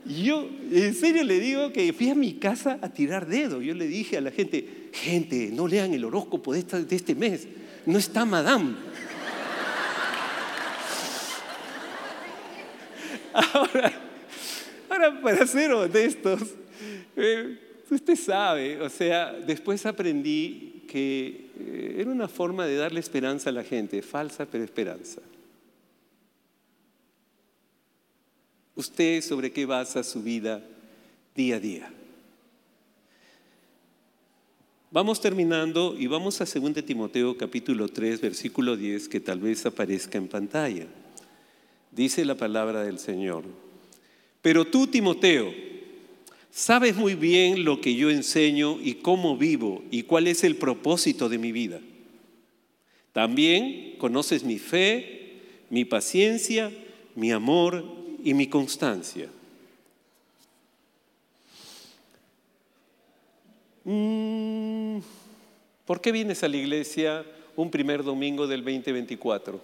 yo, 0.05 0.49
en 0.71 0.95
serio 0.95 1.23
le 1.23 1.39
digo 1.39 1.71
que 1.71 1.93
fui 1.93 2.09
a 2.09 2.15
mi 2.15 2.33
casa 2.33 2.79
a 2.81 2.89
tirar 2.89 3.27
dedo. 3.27 3.61
Yo 3.61 3.73
le 3.73 3.87
dije 3.87 4.17
a 4.17 4.21
la 4.21 4.31
gente, 4.31 4.89
gente, 4.93 5.49
no 5.51 5.67
lean 5.67 5.93
el 5.93 6.05
horóscopo 6.05 6.53
de, 6.53 6.59
este 6.89 7.15
mes, 7.15 7.47
no 7.85 7.97
está 7.97 8.25
Madame. 8.25 8.75
Ahora, 13.53 13.93
ahora 14.89 15.21
para 15.21 15.47
ser 15.47 15.71
honestos, 15.71 16.41
eh, 17.15 17.70
Usted 17.91 18.15
sabe, 18.15 18.81
o 18.81 18.89
sea, 18.89 19.33
después 19.33 19.85
aprendí 19.85 20.85
que 20.87 21.49
eh, 21.59 21.95
era 21.99 22.09
una 22.09 22.29
forma 22.29 22.65
de 22.65 22.77
darle 22.77 23.01
esperanza 23.01 23.49
a 23.49 23.53
la 23.53 23.65
gente, 23.65 24.01
falsa 24.01 24.45
pero 24.45 24.63
esperanza. 24.63 25.21
¿Usted 28.75 29.21
sobre 29.21 29.51
qué 29.51 29.65
basa 29.65 30.05
su 30.05 30.23
vida 30.23 30.63
día 31.35 31.57
a 31.57 31.59
día? 31.59 31.93
Vamos 34.89 35.19
terminando 35.19 35.93
y 35.99 36.07
vamos 36.07 36.39
a 36.39 36.45
2 36.45 36.85
Timoteo 36.85 37.35
capítulo 37.35 37.89
3, 37.89 38.21
versículo 38.21 38.77
10, 38.77 39.09
que 39.09 39.19
tal 39.19 39.41
vez 39.41 39.65
aparezca 39.65 40.17
en 40.17 40.29
pantalla. 40.29 40.87
Dice 41.91 42.23
la 42.23 42.35
palabra 42.35 42.83
del 42.85 42.99
Señor. 42.99 43.43
Pero 44.41 44.65
tú, 44.65 44.87
Timoteo, 44.87 45.70
Sabes 46.51 46.97
muy 46.97 47.15
bien 47.15 47.63
lo 47.63 47.79
que 47.79 47.95
yo 47.95 48.09
enseño 48.09 48.77
y 48.81 48.95
cómo 48.95 49.37
vivo 49.37 49.83
y 49.89 50.03
cuál 50.03 50.27
es 50.27 50.43
el 50.43 50.57
propósito 50.57 51.29
de 51.29 51.37
mi 51.37 51.53
vida. 51.53 51.79
También 53.13 53.95
conoces 53.97 54.43
mi 54.43 54.59
fe, 54.59 55.39
mi 55.69 55.85
paciencia, 55.85 56.69
mi 57.15 57.31
amor 57.31 57.85
y 58.21 58.33
mi 58.33 58.47
constancia. 58.47 59.29
Mm, 63.85 64.99
¿Por 65.85 66.01
qué 66.01 66.11
vienes 66.11 66.43
a 66.43 66.49
la 66.49 66.57
iglesia 66.57 67.25
un 67.55 67.71
primer 67.71 68.03
domingo 68.03 68.45
del 68.45 68.63
2024? 68.63 69.59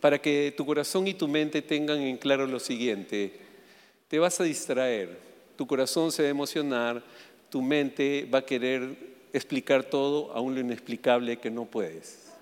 Para 0.00 0.22
que 0.22 0.54
tu 0.56 0.64
corazón 0.64 1.08
y 1.08 1.14
tu 1.14 1.26
mente 1.26 1.60
tengan 1.60 2.00
en 2.00 2.16
claro 2.16 2.46
lo 2.46 2.60
siguiente 2.60 3.45
te 4.08 4.18
vas 4.18 4.40
a 4.40 4.44
distraer, 4.44 5.18
tu 5.56 5.66
corazón 5.66 6.12
se 6.12 6.22
va 6.22 6.28
a 6.28 6.30
emocionar, 6.30 7.02
tu 7.50 7.62
mente 7.62 8.28
va 8.32 8.40
a 8.40 8.46
querer 8.46 8.96
explicar 9.32 9.84
todo, 9.84 10.32
aún 10.32 10.54
lo 10.54 10.60
inexplicable 10.60 11.38
que 11.38 11.50
no 11.50 11.64
puedes. 11.64 12.32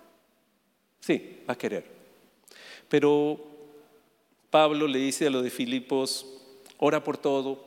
Sí, 1.00 1.40
va 1.48 1.54
a 1.54 1.58
querer. 1.58 1.84
Pero 2.88 3.40
Pablo 4.50 4.86
le 4.86 4.98
dice 4.98 5.26
a 5.26 5.30
lo 5.30 5.42
de 5.42 5.50
Filipos, 5.50 6.26
ora 6.78 7.02
por 7.02 7.18
todo, 7.18 7.64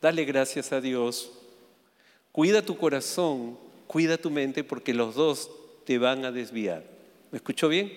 dale 0.00 0.24
gracias 0.24 0.72
a 0.72 0.80
Dios, 0.80 1.32
cuida 2.30 2.62
tu 2.62 2.76
corazón, 2.76 3.58
cuida 3.86 4.16
tu 4.16 4.30
mente 4.30 4.64
porque 4.64 4.94
los 4.94 5.14
dos 5.14 5.50
te 5.84 5.98
van 5.98 6.24
a 6.24 6.32
desviar. 6.32 6.84
¿Me 7.30 7.36
escuchó 7.36 7.68
bien? 7.68 7.92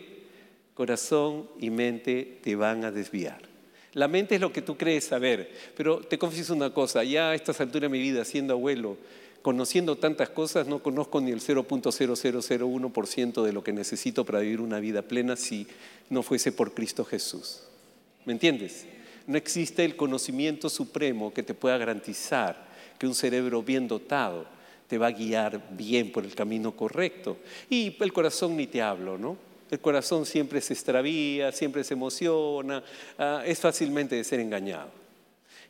Corazón 0.74 1.50
y 1.60 1.70
mente 1.70 2.40
te 2.44 2.56
van 2.56 2.84
a 2.84 2.92
desviar. 2.92 3.55
La 3.96 4.08
mente 4.10 4.36
es 4.36 4.42
lo 4.42 4.52
que 4.52 4.62
tú 4.62 4.78
crees 4.78 5.06
saber, 5.06 5.50
pero 5.76 6.00
te 6.00 6.20
confieso 6.20 6.54
una 6.54 6.74
cosa, 6.74 7.06
ya 7.06 7.30
a 7.30 7.36
estas 7.36 7.62
alturas 7.62 7.90
de 7.90 7.98
mi 7.98 8.04
vida, 8.04 8.26
siendo 8.26 8.54
abuelo, 8.54 8.98
conociendo 9.42 9.96
tantas 9.96 10.30
cosas, 10.30 10.68
no 10.68 10.84
conozco 10.84 11.22
ni 11.22 11.32
el 11.32 11.40
0.0001% 11.40 13.44
de 13.44 13.54
lo 13.54 13.64
que 13.64 13.72
necesito 13.72 14.26
para 14.26 14.40
vivir 14.40 14.60
una 14.60 14.82
vida 14.82 15.02
plena 15.02 15.38
si 15.38 15.66
no 16.10 16.24
fuese 16.24 16.52
por 16.52 16.74
Cristo 16.74 17.06
Jesús. 17.06 17.62
¿Me 18.26 18.34
entiendes? 18.34 18.86
No 19.28 19.38
existe 19.38 19.86
el 19.86 19.96
conocimiento 19.96 20.70
supremo 20.70 21.34
que 21.34 21.44
te 21.44 21.54
pueda 21.54 21.78
garantizar 21.78 22.68
que 23.00 23.08
un 23.08 23.16
cerebro 23.16 23.64
bien 23.64 23.88
dotado 23.88 24.46
te 24.90 24.98
va 24.98 25.08
a 25.08 25.12
guiar 25.12 25.70
bien 25.72 26.12
por 26.12 26.26
el 26.26 26.36
camino 26.36 26.76
correcto. 26.76 27.38
Y 27.70 27.96
el 27.98 28.12
corazón 28.12 28.58
ni 28.58 28.68
te 28.68 28.82
hablo, 28.82 29.18
¿no? 29.18 29.55
El 29.72 29.80
corazón 29.80 30.26
siempre 30.26 30.62
se 30.62 30.74
extravía, 30.74 31.52
siempre 31.52 31.84
se 31.84 31.96
emociona, 31.96 32.84
ah, 33.18 33.44
es 33.46 33.60
fácilmente 33.60 34.16
de 34.16 34.24
ser 34.24 34.40
engañado. 34.40 34.90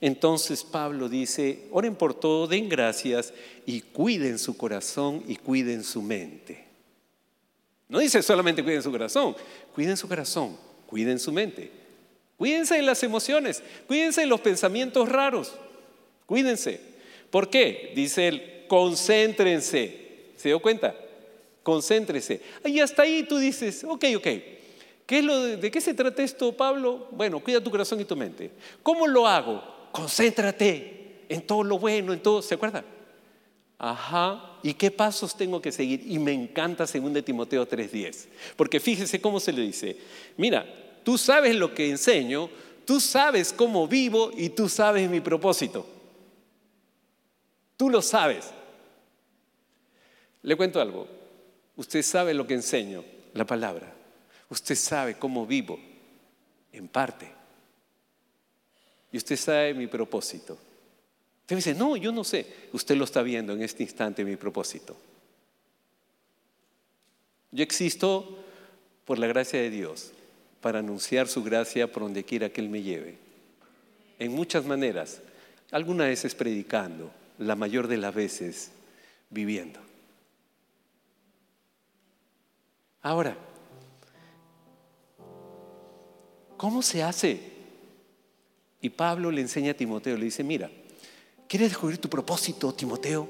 Entonces 0.01 0.63
Pablo 0.63 1.07
dice, 1.07 1.67
oren 1.71 1.95
por 1.95 2.13
todo, 2.13 2.47
den 2.47 2.67
gracias 2.67 3.33
y 3.65 3.81
cuiden 3.81 4.37
su 4.37 4.57
corazón 4.57 5.23
y 5.27 5.37
cuiden 5.37 5.83
su 5.83 6.01
mente. 6.01 6.65
No 7.87 7.99
dice 7.99 8.21
solamente 8.21 8.63
cuiden 8.63 8.83
su 8.83 8.91
corazón, 8.91 9.35
cuiden 9.73 9.95
su 9.95 10.07
corazón, 10.07 10.57
cuiden 10.87 11.19
su 11.19 11.31
mente. 11.31 11.71
Cuídense 12.37 12.75
de 12.75 12.81
las 12.81 13.01
emociones, 13.03 13.63
cuídense 13.87 14.21
de 14.21 14.27
los 14.27 14.41
pensamientos 14.41 15.07
raros, 15.07 15.53
cuídense. 16.25 16.81
¿Por 17.29 17.49
qué? 17.49 17.93
Dice 17.95 18.27
él, 18.27 18.65
concéntrense. 18.67 20.03
¿Se 20.35 20.49
dio 20.49 20.59
cuenta? 20.59 20.93
Concéntrese. 21.65 22.43
Y 22.63 22.79
hasta 22.79 23.01
ahí 23.01 23.23
tú 23.23 23.39
dices, 23.39 23.83
ok, 23.83 24.05
ok. 24.17 24.27
¿Qué 25.07 25.17
es 25.17 25.25
lo 25.25 25.41
de, 25.41 25.57
¿De 25.57 25.71
qué 25.71 25.81
se 25.81 25.95
trata 25.95 26.21
esto, 26.21 26.55
Pablo? 26.55 27.07
Bueno, 27.09 27.39
cuida 27.39 27.59
tu 27.59 27.71
corazón 27.71 27.99
y 27.99 28.05
tu 28.05 28.15
mente. 28.15 28.51
¿Cómo 28.83 29.07
lo 29.07 29.27
hago? 29.27 29.63
Concéntrate 29.91 31.23
en 31.27 31.41
todo 31.41 31.63
lo 31.63 31.79
bueno, 31.79 32.13
en 32.13 32.19
todo. 32.19 32.43
¿Se 32.43 32.53
acuerda? 32.53 32.85
Ajá. 33.79 34.59
¿Y 34.61 34.75
qué 34.75 34.91
pasos 34.91 35.35
tengo 35.35 35.59
que 35.59 35.71
seguir? 35.71 36.03
Y 36.05 36.19
me 36.19 36.33
encanta 36.33 36.85
2 36.85 37.25
Timoteo 37.25 37.67
3:10. 37.67 38.27
Porque 38.55 38.79
fíjese 38.79 39.19
cómo 39.19 39.39
se 39.39 39.51
le 39.51 39.63
dice. 39.63 39.97
Mira, 40.37 40.67
tú 41.03 41.17
sabes 41.17 41.55
lo 41.55 41.73
que 41.73 41.89
enseño, 41.89 42.47
tú 42.85 42.99
sabes 42.99 43.51
cómo 43.51 43.87
vivo 43.87 44.31
y 44.37 44.49
tú 44.49 44.69
sabes 44.69 45.09
mi 45.09 45.19
propósito. 45.19 45.83
Tú 47.75 47.89
lo 47.89 48.03
sabes. 48.03 48.51
Le 50.43 50.55
cuento 50.55 50.79
algo. 50.79 51.24
Usted 51.75 52.01
sabe 52.01 52.33
lo 52.33 52.47
que 52.47 52.53
enseño, 52.53 53.03
la 53.33 53.45
palabra. 53.45 53.93
Usted 54.49 54.75
sabe 54.75 55.15
cómo 55.15 55.45
vivo, 55.45 55.79
en 56.71 56.87
parte. 56.87 57.29
Y 59.11 59.17
usted 59.17 59.37
sabe 59.37 59.73
mi 59.73 59.87
propósito. 59.87 60.57
Usted 61.41 61.55
dice, 61.55 61.73
no, 61.75 61.95
yo 61.95 62.11
no 62.11 62.23
sé. 62.23 62.45
Usted 62.73 62.95
lo 62.95 63.05
está 63.05 63.21
viendo 63.21 63.53
en 63.53 63.61
este 63.61 63.83
instante, 63.83 64.25
mi 64.25 64.35
propósito. 64.35 64.95
Yo 67.51 67.63
existo 67.63 68.39
por 69.05 69.19
la 69.19 69.27
gracia 69.27 69.61
de 69.61 69.69
Dios, 69.69 70.11
para 70.59 70.79
anunciar 70.79 71.27
su 71.27 71.43
gracia 71.43 71.91
por 71.91 72.03
donde 72.03 72.23
quiera 72.23 72.49
que 72.49 72.59
Él 72.59 72.69
me 72.69 72.81
lleve. 72.81 73.17
En 74.17 74.31
muchas 74.31 74.65
maneras, 74.65 75.21
algunas 75.71 76.07
veces 76.07 76.35
predicando, 76.35 77.11
la 77.37 77.55
mayor 77.55 77.87
de 77.87 77.97
las 77.97 78.15
veces 78.15 78.71
viviendo. 79.29 79.79
Ahora, 83.05 83.37
¿cómo 86.57 86.81
se 86.81 87.03
hace? 87.03 87.39
Y 88.81 88.89
Pablo 88.89 89.29
le 89.29 89.41
enseña 89.41 89.73
a 89.73 89.73
Timoteo, 89.75 90.17
le 90.17 90.25
dice, 90.25 90.43
mira, 90.43 90.71
¿quieres 91.47 91.69
descubrir 91.69 91.99
tu 91.99 92.09
propósito, 92.09 92.73
Timoteo? 92.73 93.29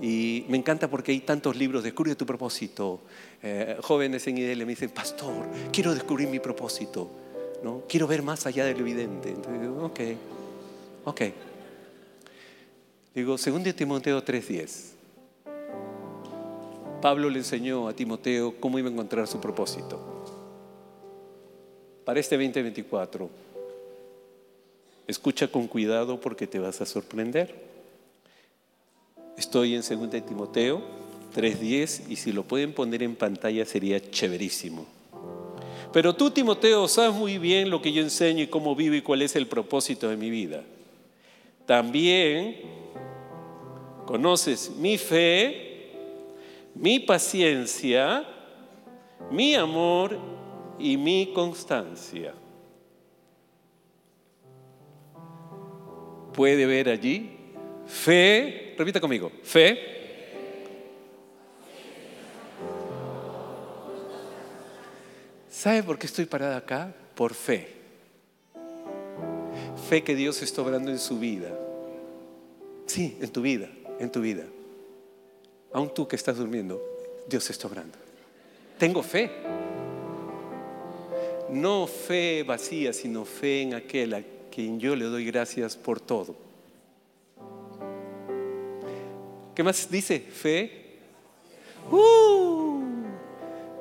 Y 0.00 0.44
me 0.48 0.56
encanta 0.56 0.90
porque 0.90 1.12
hay 1.12 1.20
tantos 1.20 1.54
libros, 1.54 1.84
descubre 1.84 2.16
tu 2.16 2.26
propósito. 2.26 3.02
Eh, 3.40 3.76
jóvenes 3.80 4.26
en 4.26 4.38
IDL 4.38 4.66
me 4.66 4.72
dicen, 4.72 4.90
pastor, 4.90 5.46
quiero 5.72 5.94
descubrir 5.94 6.26
mi 6.26 6.40
propósito, 6.40 7.08
¿no? 7.62 7.84
Quiero 7.88 8.08
ver 8.08 8.24
más 8.24 8.46
allá 8.46 8.64
del 8.64 8.80
evidente. 8.80 9.28
Entonces 9.28 9.68
ok, 9.80 10.00
ok. 11.04 11.20
Digo, 13.14 13.36
2 13.36 13.76
Timoteo 13.76 14.24
3:10. 14.24 14.91
Pablo 17.02 17.28
le 17.28 17.40
enseñó 17.40 17.88
a 17.88 17.92
Timoteo 17.92 18.54
cómo 18.58 18.78
iba 18.78 18.88
a 18.88 18.92
encontrar 18.92 19.26
su 19.26 19.40
propósito. 19.40 20.00
Para 22.06 22.18
este 22.18 22.36
2024, 22.36 23.28
escucha 25.06 25.48
con 25.48 25.66
cuidado 25.66 26.18
porque 26.18 26.46
te 26.46 26.58
vas 26.58 26.80
a 26.80 26.86
sorprender. 26.86 27.54
Estoy 29.36 29.74
en 29.74 29.82
2 29.82 30.24
Timoteo 30.24 30.80
3:10 31.34 32.08
y 32.08 32.16
si 32.16 32.32
lo 32.32 32.44
pueden 32.44 32.72
poner 32.72 33.02
en 33.02 33.16
pantalla 33.16 33.66
sería 33.66 34.00
chéverísimo. 34.00 34.86
Pero 35.92 36.14
tú, 36.14 36.30
Timoteo, 36.30 36.88
sabes 36.88 37.14
muy 37.14 37.36
bien 37.36 37.68
lo 37.68 37.82
que 37.82 37.92
yo 37.92 38.00
enseño 38.00 38.44
y 38.44 38.46
cómo 38.46 38.74
vivo 38.74 38.94
y 38.94 39.02
cuál 39.02 39.20
es 39.20 39.36
el 39.36 39.46
propósito 39.46 40.08
de 40.08 40.16
mi 40.16 40.30
vida. 40.30 40.62
También 41.66 42.56
Conoces 44.06 44.70
mi 44.76 44.98
fe, 44.98 45.71
mi 46.74 47.00
paciencia, 47.00 48.24
mi 49.30 49.54
amor 49.54 50.18
y 50.78 50.96
mi 50.96 51.32
constancia. 51.34 52.34
Puede 56.32 56.66
ver 56.66 56.88
allí 56.88 57.38
fe, 57.86 58.74
repita 58.78 59.00
conmigo, 59.00 59.30
fe. 59.42 59.90
¿Sabe 65.48 65.82
por 65.82 65.98
qué 65.98 66.06
estoy 66.06 66.24
parada 66.24 66.56
acá? 66.56 66.94
Por 67.14 67.34
fe. 67.34 67.68
Fe 69.88 70.02
que 70.02 70.16
Dios 70.16 70.42
está 70.42 70.62
obrando 70.62 70.90
en 70.90 70.98
su 70.98 71.18
vida. 71.18 71.56
Sí, 72.86 73.16
en 73.20 73.30
tu 73.30 73.42
vida 73.42 73.68
en 74.02 74.10
tu 74.10 74.20
vida. 74.20 74.44
Aún 75.72 75.92
tú 75.94 76.06
que 76.06 76.16
estás 76.16 76.36
durmiendo, 76.36 76.82
Dios 77.28 77.48
está 77.50 77.66
obrando. 77.66 77.96
Tengo 78.78 79.02
fe. 79.02 79.30
No 81.50 81.86
fe 81.86 82.42
vacía, 82.42 82.92
sino 82.92 83.24
fe 83.24 83.62
en 83.62 83.74
aquel 83.74 84.14
a 84.14 84.22
quien 84.50 84.80
yo 84.80 84.96
le 84.96 85.04
doy 85.04 85.24
gracias 85.24 85.76
por 85.76 86.00
todo. 86.00 86.34
¿Qué 89.54 89.62
más 89.62 89.90
dice? 89.90 90.20
Fe. 90.20 90.98
Uh, 91.90 92.80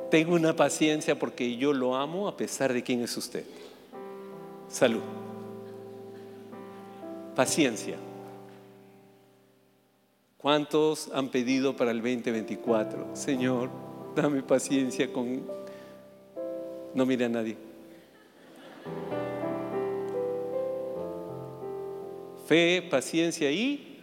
tengo 0.10 0.36
una 0.36 0.56
paciencia 0.56 1.18
porque 1.18 1.56
yo 1.56 1.72
lo 1.72 1.96
amo 1.96 2.28
a 2.28 2.36
pesar 2.36 2.74
de 2.74 2.84
quién 2.84 3.02
es 3.02 3.16
usted. 3.16 3.46
Salud. 4.68 5.02
Paciencia. 7.36 7.98
¿Cuántos 10.42 11.12
han 11.14 11.30
pedido 11.30 11.76
para 11.76 11.92
el 11.92 12.02
2024? 12.02 13.16
Señor, 13.16 13.70
dame 14.16 14.42
paciencia 14.42 15.14
con... 15.14 15.46
No 16.96 17.06
mire 17.06 17.26
a 17.26 17.30
nadie. 17.30 17.56
Fe, 22.48 22.82
paciencia 22.90 23.52
y... 23.52 24.00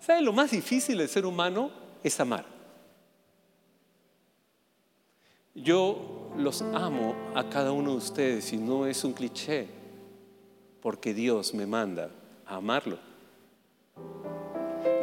¿Sabe 0.00 0.20
lo 0.20 0.34
más 0.34 0.50
difícil 0.50 0.98
del 0.98 1.08
ser 1.08 1.24
humano? 1.24 1.70
Es 2.04 2.20
amar. 2.20 2.44
Yo 5.54 6.30
los 6.36 6.60
amo 6.60 7.14
a 7.34 7.48
cada 7.48 7.72
uno 7.72 7.92
de 7.92 7.96
ustedes 7.96 8.52
y 8.52 8.58
no 8.58 8.86
es 8.86 9.02
un 9.02 9.14
cliché, 9.14 9.66
porque 10.82 11.14
Dios 11.14 11.54
me 11.54 11.64
manda 11.64 12.10
a 12.44 12.56
amarlo 12.56 13.09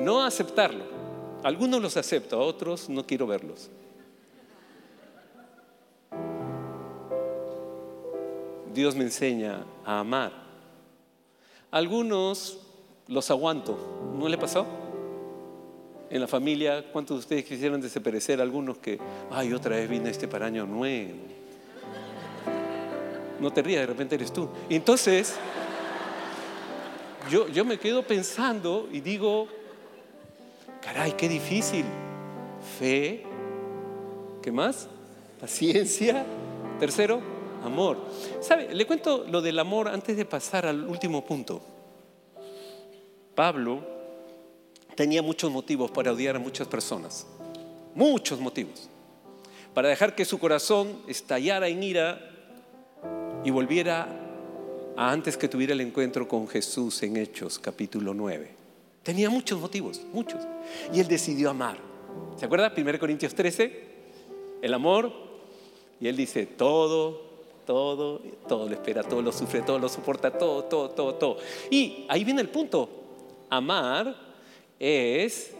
no 0.07 0.23
aceptarlo. 0.23 0.85
Algunos 1.43 1.81
los 1.81 1.97
acepto, 1.97 2.37
a 2.37 2.39
otros 2.39 2.87
no 2.87 3.05
quiero 3.05 3.27
verlos. 3.27 3.69
Dios 8.73 8.95
me 8.95 9.03
enseña 9.03 9.65
a 9.83 9.99
amar. 9.99 10.31
Algunos 11.71 12.57
los 13.09 13.29
aguanto. 13.31 13.77
¿No 14.17 14.29
le 14.29 14.37
pasó? 14.37 14.65
En 16.09 16.21
la 16.21 16.27
familia, 16.27 16.89
¿cuántos 16.93 17.17
de 17.17 17.19
ustedes 17.19 17.43
quisieran 17.43 17.81
desaparecer? 17.81 18.39
Algunos 18.39 18.77
que, 18.77 18.97
ay, 19.29 19.51
otra 19.51 19.75
vez 19.75 19.89
vine 19.89 20.09
este 20.09 20.29
para 20.29 20.45
año 20.45 20.65
nuevo. 20.65 21.17
No 23.41 23.51
te 23.51 23.61
rías, 23.61 23.81
de 23.81 23.87
repente 23.87 24.15
eres 24.15 24.31
tú. 24.31 24.47
Entonces, 24.69 25.35
yo, 27.29 27.49
yo 27.49 27.65
me 27.65 27.77
quedo 27.77 28.03
pensando 28.03 28.87
y 28.89 29.01
digo, 29.01 29.49
Caray, 30.87 31.11
qué 31.17 31.27
difícil. 31.27 31.83
Fe, 32.79 33.21
¿Qué 34.41 34.53
más? 34.53 34.87
Paciencia. 35.41 36.25
Tercero, 36.79 37.19
amor. 37.61 37.97
¿Sabe? 38.39 38.73
Le 38.73 38.87
cuento 38.87 39.25
lo 39.29 39.41
del 39.41 39.59
amor 39.59 39.89
antes 39.89 40.15
de 40.15 40.23
pasar 40.23 40.65
al 40.65 40.87
último 40.87 41.25
punto. 41.25 41.61
Pablo 43.35 43.81
tenía 44.95 45.21
muchos 45.21 45.51
motivos 45.51 45.91
para 45.91 46.13
odiar 46.13 46.37
a 46.37 46.39
muchas 46.39 46.69
personas. 46.69 47.27
Muchos 47.93 48.39
motivos. 48.39 48.87
Para 49.73 49.89
dejar 49.89 50.15
que 50.15 50.23
su 50.23 50.39
corazón 50.39 51.01
estallara 51.05 51.67
en 51.67 51.83
ira 51.83 52.21
y 53.43 53.51
volviera 53.51 54.07
a 54.95 55.11
antes 55.11 55.35
que 55.35 55.49
tuviera 55.49 55.73
el 55.73 55.81
encuentro 55.81 56.29
con 56.29 56.47
Jesús 56.47 57.03
en 57.03 57.17
Hechos 57.17 57.59
capítulo 57.59 58.13
9. 58.13 58.56
Tenía 59.07 59.29
muchos 59.29 59.57
motivos, 59.61 60.01
muchos. 60.11 60.41
Y 60.93 60.99
él 60.99 61.07
decidió 61.07 61.49
amar. 61.49 61.77
¿Se 62.35 62.43
acuerda? 62.43 62.73
1 62.75 62.99
Corintios 62.99 63.33
13, 63.33 63.85
el 64.61 64.73
amor. 64.73 65.09
Y 66.01 66.09
él 66.09 66.17
dice, 66.17 66.45
todo, 66.45 67.21
todo, 67.65 68.19
todo 68.49 68.67
lo 68.67 68.73
espera, 68.73 69.03
todo 69.03 69.21
lo 69.21 69.31
sufre, 69.31 69.61
todo 69.61 69.79
lo 69.79 69.87
soporta, 69.87 70.37
todo, 70.37 70.65
todo, 70.65 70.89
todo, 70.89 71.15
todo. 71.15 71.37
Y 71.71 72.05
ahí 72.09 72.25
viene 72.25 72.41
el 72.41 72.49
punto. 72.49 72.89
Amar 73.49 74.13
es 74.77 75.53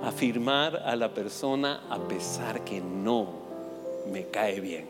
afirmar 0.00 0.76
a 0.76 0.94
la 0.94 1.12
persona 1.12 1.82
a 1.90 1.98
pesar 2.06 2.62
que 2.62 2.80
no 2.80 3.26
me 4.12 4.28
cae 4.28 4.60
bien. 4.60 4.88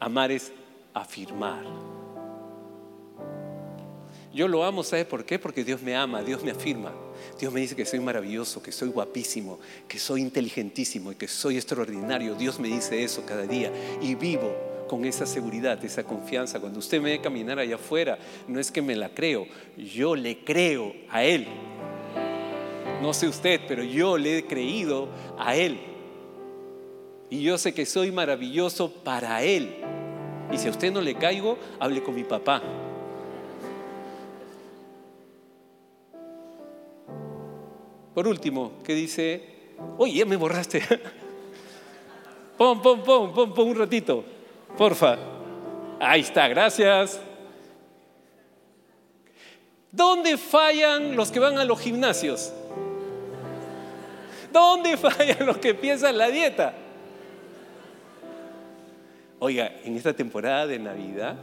Amar 0.00 0.32
es 0.32 0.52
afirmar. 0.92 1.99
Yo 4.32 4.46
lo 4.46 4.62
amo, 4.64 4.84
¿sabe 4.84 5.04
por 5.04 5.24
qué? 5.24 5.38
Porque 5.38 5.64
Dios 5.64 5.82
me 5.82 5.96
ama, 5.96 6.22
Dios 6.22 6.44
me 6.44 6.52
afirma. 6.52 6.92
Dios 7.38 7.52
me 7.52 7.60
dice 7.60 7.74
que 7.74 7.84
soy 7.84 8.00
maravilloso, 8.00 8.62
que 8.62 8.70
soy 8.70 8.88
guapísimo, 8.90 9.58
que 9.88 9.98
soy 9.98 10.20
inteligentísimo 10.20 11.10
y 11.12 11.16
que 11.16 11.26
soy 11.26 11.56
extraordinario. 11.56 12.34
Dios 12.34 12.60
me 12.60 12.68
dice 12.68 13.02
eso 13.02 13.24
cada 13.26 13.46
día 13.46 13.72
y 14.00 14.14
vivo 14.14 14.54
con 14.88 15.04
esa 15.04 15.26
seguridad, 15.26 15.84
esa 15.84 16.04
confianza. 16.04 16.60
Cuando 16.60 16.78
usted 16.78 17.00
me 17.00 17.10
ve 17.10 17.20
caminar 17.20 17.58
allá 17.58 17.74
afuera, 17.74 18.18
no 18.46 18.60
es 18.60 18.70
que 18.70 18.82
me 18.82 18.94
la 18.94 19.08
creo, 19.08 19.46
yo 19.76 20.14
le 20.14 20.44
creo 20.44 20.92
a 21.08 21.24
Él. 21.24 21.46
No 23.02 23.12
sé 23.14 23.26
usted, 23.26 23.60
pero 23.66 23.82
yo 23.82 24.16
le 24.16 24.38
he 24.38 24.46
creído 24.46 25.08
a 25.38 25.56
Él. 25.56 25.80
Y 27.30 27.42
yo 27.42 27.58
sé 27.58 27.72
que 27.72 27.86
soy 27.86 28.12
maravilloso 28.12 28.92
para 28.92 29.42
Él. 29.42 29.76
Y 30.52 30.58
si 30.58 30.68
a 30.68 30.70
usted 30.70 30.92
no 30.92 31.00
le 31.00 31.14
caigo, 31.14 31.58
hable 31.78 32.02
con 32.02 32.14
mi 32.14 32.24
papá. 32.24 32.62
Por 38.20 38.28
último, 38.28 38.72
¿qué 38.84 38.94
dice, 38.94 39.42
oye, 39.96 40.26
me 40.26 40.36
borraste. 40.36 40.82
pon, 42.58 42.82
pon, 42.82 43.02
pon, 43.02 43.32
pon, 43.32 43.54
pon 43.54 43.68
un 43.68 43.74
ratito, 43.74 44.22
porfa. 44.76 45.16
Ahí 45.98 46.20
está, 46.20 46.46
gracias. 46.46 47.18
¿Dónde 49.90 50.36
fallan 50.36 51.16
los 51.16 51.32
que 51.32 51.40
van 51.40 51.56
a 51.56 51.64
los 51.64 51.80
gimnasios? 51.80 52.52
¿Dónde 54.52 54.96
fallan 54.98 55.46
los 55.46 55.56
que 55.56 55.72
piensan 55.72 56.18
la 56.18 56.28
dieta? 56.28 56.74
Oiga, 59.38 59.76
en 59.82 59.96
esta 59.96 60.12
temporada 60.12 60.66
de 60.66 60.78
Navidad, 60.78 61.36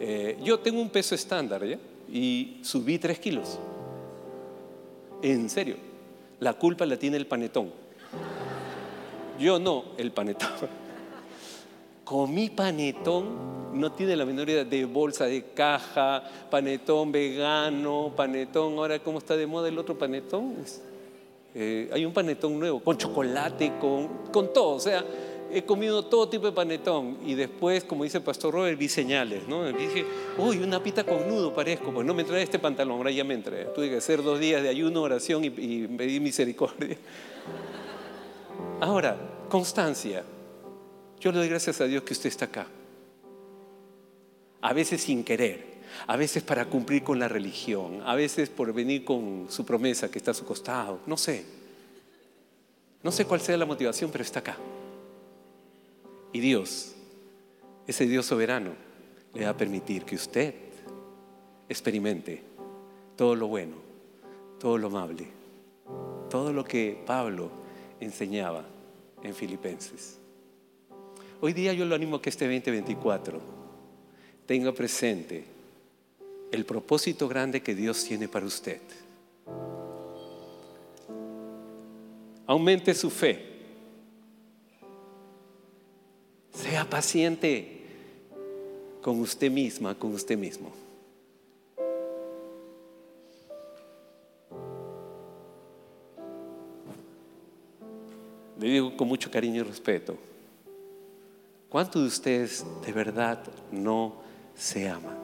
eh, 0.00 0.38
yo 0.42 0.58
tengo 0.58 0.80
un 0.80 0.88
peso 0.88 1.14
estándar 1.14 1.66
¿ya? 1.66 1.78
y 2.10 2.60
subí 2.62 2.98
tres 2.98 3.18
kilos. 3.18 3.58
En 5.20 5.50
serio, 5.50 5.92
la 6.44 6.52
culpa 6.52 6.84
la 6.84 6.98
tiene 6.98 7.16
el 7.16 7.26
panetón. 7.26 7.70
Yo 9.40 9.58
no, 9.58 9.84
el 9.96 10.12
panetón. 10.12 10.50
Comí 12.04 12.50
panetón, 12.50 13.80
no 13.80 13.90
tiene 13.92 14.14
la 14.14 14.26
menor 14.26 14.50
idea 14.50 14.62
de 14.62 14.84
bolsa 14.84 15.24
de 15.24 15.42
caja, 15.54 16.22
panetón 16.50 17.10
vegano, 17.10 18.12
panetón, 18.14 18.74
ahora 18.76 18.98
cómo 18.98 19.18
está 19.18 19.38
de 19.38 19.46
moda 19.46 19.68
el 19.68 19.78
otro 19.78 19.96
panetón. 19.96 20.54
Eh, 21.54 21.88
hay 21.90 22.04
un 22.04 22.12
panetón 22.12 22.60
nuevo, 22.60 22.80
con 22.80 22.98
chocolate, 22.98 23.72
con, 23.80 24.26
con 24.30 24.52
todo, 24.52 24.74
o 24.74 24.80
sea, 24.80 25.02
he 25.54 25.64
comido 25.64 26.04
todo 26.04 26.28
tipo 26.28 26.46
de 26.46 26.52
panetón 26.52 27.18
y 27.24 27.34
después, 27.34 27.84
como 27.84 28.04
dice 28.04 28.18
el 28.18 28.24
pastor 28.24 28.54
Robert, 28.54 28.78
vi 28.78 28.88
señales, 28.88 29.46
¿no? 29.46 29.64
dije, 29.72 30.04
uy, 30.36 30.58
una 30.58 30.82
pita 30.82 31.04
con 31.04 31.28
nudo 31.28 31.54
parezco, 31.54 31.92
pues 31.92 32.06
no 32.06 32.12
me 32.12 32.24
trae 32.24 32.42
este 32.42 32.58
pantalón, 32.58 32.98
ahora 32.98 33.10
ya 33.10 33.24
me 33.24 33.34
entré. 33.34 33.66
Tuve 33.66 33.88
que 33.88 33.96
hacer 33.98 34.22
dos 34.22 34.40
días 34.40 34.62
de 34.62 34.68
ayuno, 34.68 35.02
oración 35.02 35.44
y, 35.44 35.48
y 35.48 35.86
pedir 35.86 36.20
misericordia. 36.20 36.96
Ahora, 38.80 39.16
constancia. 39.48 40.24
Yo 41.20 41.32
le 41.32 41.38
doy 41.38 41.48
gracias 41.48 41.80
a 41.80 41.84
Dios 41.84 42.02
que 42.02 42.12
usted 42.12 42.28
está 42.28 42.46
acá. 42.46 42.66
A 44.60 44.72
veces 44.72 45.02
sin 45.02 45.24
querer, 45.24 45.74
a 46.06 46.16
veces 46.16 46.42
para 46.42 46.66
cumplir 46.66 47.02
con 47.02 47.18
la 47.18 47.28
religión, 47.28 48.02
a 48.04 48.14
veces 48.14 48.50
por 48.50 48.72
venir 48.72 49.04
con 49.04 49.46
su 49.48 49.64
promesa 49.64 50.10
que 50.10 50.18
está 50.18 50.32
a 50.32 50.34
su 50.34 50.44
costado, 50.44 51.00
no 51.06 51.16
sé. 51.16 51.44
No 53.02 53.12
sé 53.12 53.26
cuál 53.26 53.40
sea 53.40 53.56
la 53.56 53.66
motivación, 53.66 54.10
pero 54.10 54.24
está 54.24 54.40
acá. 54.40 54.56
Y 56.34 56.40
Dios, 56.40 56.96
ese 57.86 58.06
Dios 58.08 58.26
soberano, 58.26 58.72
le 59.34 59.44
va 59.44 59.50
a 59.50 59.56
permitir 59.56 60.04
que 60.04 60.16
usted 60.16 60.52
experimente 61.68 62.42
todo 63.14 63.36
lo 63.36 63.46
bueno, 63.46 63.76
todo 64.58 64.76
lo 64.76 64.88
amable, 64.88 65.28
todo 66.28 66.52
lo 66.52 66.64
que 66.64 67.00
Pablo 67.06 67.52
enseñaba 68.00 68.64
en 69.22 69.32
Filipenses. 69.32 70.18
Hoy 71.40 71.52
día 71.52 71.72
yo 71.72 71.84
lo 71.84 71.94
animo 71.94 72.16
a 72.16 72.22
que 72.22 72.30
este 72.30 72.46
2024 72.46 73.40
tenga 74.44 74.72
presente 74.72 75.44
el 76.50 76.64
propósito 76.64 77.28
grande 77.28 77.62
que 77.62 77.76
Dios 77.76 78.04
tiene 78.04 78.26
para 78.26 78.44
usted. 78.44 78.80
Aumente 82.44 82.92
su 82.92 83.08
fe 83.08 83.53
Sea 86.54 86.88
paciente 86.88 87.82
con 89.02 89.20
usted 89.20 89.50
misma, 89.50 89.94
con 89.94 90.14
usted 90.14 90.38
mismo. 90.38 90.72
Le 98.58 98.68
digo 98.68 98.96
con 98.96 99.08
mucho 99.08 99.30
cariño 99.30 99.60
y 99.60 99.64
respeto, 99.64 100.16
¿cuántos 101.68 102.02
de 102.02 102.08
ustedes 102.08 102.64
de 102.86 102.92
verdad 102.92 103.42
no 103.70 104.14
se 104.54 104.88
aman? 104.88 105.23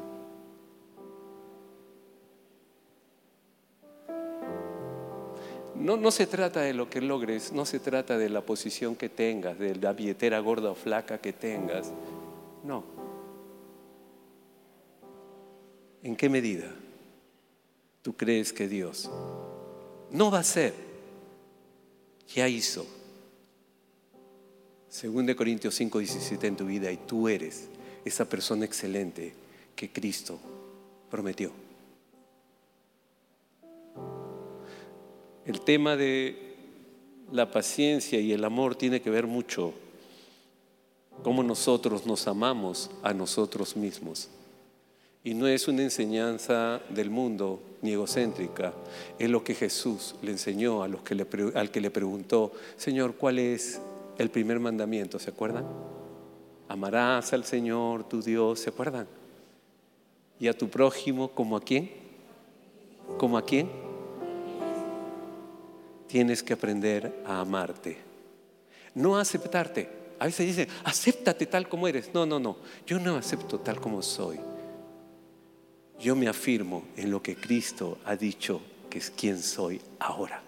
No, 5.80 6.10
se 6.10 6.26
trata 6.26 6.60
de 6.60 6.74
lo 6.74 6.90
que 6.90 7.00
logres, 7.00 7.52
no 7.52 7.64
se 7.64 7.80
trata 7.80 8.18
de 8.18 8.28
la 8.28 8.42
posición 8.42 8.96
que 8.96 9.08
tengas, 9.08 9.58
de 9.58 9.74
la 9.76 9.94
billetera 9.94 10.38
gorda 10.38 10.70
o 10.70 10.74
flaca 10.74 11.18
que 11.18 11.32
tengas. 11.32 11.90
No. 12.62 12.84
¿En 16.02 16.16
qué 16.16 16.28
medida 16.28 16.70
tú 18.02 18.14
crees 18.14 18.52
que 18.52 18.68
Dios 18.68 19.10
no 20.10 20.30
va 20.30 20.40
a 20.40 20.44
ser? 20.44 20.74
Ya 22.34 22.46
hizo. 22.46 22.86
Según 24.88 25.24
de 25.24 25.34
Corintios 25.34 25.74
5, 25.74 25.98
17 25.98 26.46
en 26.46 26.56
tu 26.56 26.66
vida 26.66 26.92
y 26.92 26.98
tú 26.98 27.26
eres 27.26 27.68
esa 28.04 28.26
persona 28.26 28.66
excelente 28.66 29.32
que 29.74 29.90
Cristo 29.90 30.38
prometió. 31.10 31.69
El 35.51 35.62
tema 35.62 35.96
de 35.96 36.55
la 37.32 37.51
paciencia 37.51 38.20
y 38.20 38.32
el 38.32 38.44
amor 38.44 38.76
tiene 38.76 39.03
que 39.03 39.11
ver 39.11 39.26
mucho 39.26 39.74
cómo 41.24 41.42
nosotros 41.42 42.07
nos 42.07 42.28
amamos 42.28 42.88
a 43.03 43.12
nosotros 43.12 43.76
mismos. 43.76 44.28
Y 45.24 45.34
no 45.34 45.48
es 45.48 45.66
una 45.66 45.82
enseñanza 45.82 46.80
del 46.88 47.11
mundo 47.11 47.61
ni 47.82 47.90
egocéntrica, 47.90 48.72
es 49.18 49.28
lo 49.28 49.42
que 49.42 49.57
Jesús 49.57 50.14
le 50.22 50.30
enseñó 50.30 50.84
a 50.84 50.88
los 50.88 51.03
que 51.03 51.16
le, 51.16 51.26
al 51.57 51.72
que 51.72 51.80
le 51.80 51.90
preguntó, 51.90 52.53
Señor, 52.76 53.16
¿cuál 53.16 53.40
es 53.40 53.80
el 54.18 54.30
primer 54.30 54.61
mandamiento? 54.61 55.18
¿Se 55.18 55.30
acuerdan? 55.30 55.66
Amarás 56.68 57.32
al 57.32 57.44
Señor, 57.44 58.09
tu 58.09 58.22
Dios, 58.22 58.61
¿se 58.61 58.70
acuerdan? 58.70 59.09
Y 60.38 60.46
a 60.46 60.57
tu 60.57 60.68
prójimo 60.68 61.26
como 61.32 61.57
a 61.57 61.61
quién? 61.61 61.90
¿Como 63.18 63.36
a 63.36 63.44
quién? 63.44 63.80
Tienes 66.11 66.42
que 66.42 66.52
aprender 66.52 67.22
a 67.24 67.40
amarte. 67.40 67.96
No 68.94 69.16
a 69.16 69.20
aceptarte. 69.20 69.88
A 70.18 70.26
veces 70.26 70.46
dicen, 70.46 70.68
acéptate 70.84 71.46
tal 71.46 71.68
como 71.68 71.86
eres. 71.86 72.11
No, 72.12 72.26
no, 72.26 72.40
no. 72.40 72.56
Yo 72.84 72.98
no 72.98 73.16
acepto 73.16 73.61
tal 73.61 73.80
como 73.80 74.02
soy. 74.02 74.40
Yo 76.00 76.16
me 76.16 76.28
afirmo 76.28 76.82
en 76.96 77.11
lo 77.11 77.22
que 77.22 77.36
Cristo 77.36 77.98
ha 78.04 78.16
dicho 78.16 78.61
que 78.90 78.98
es 78.98 79.11
quien 79.11 79.40
soy 79.40 79.80
ahora. 80.00 80.42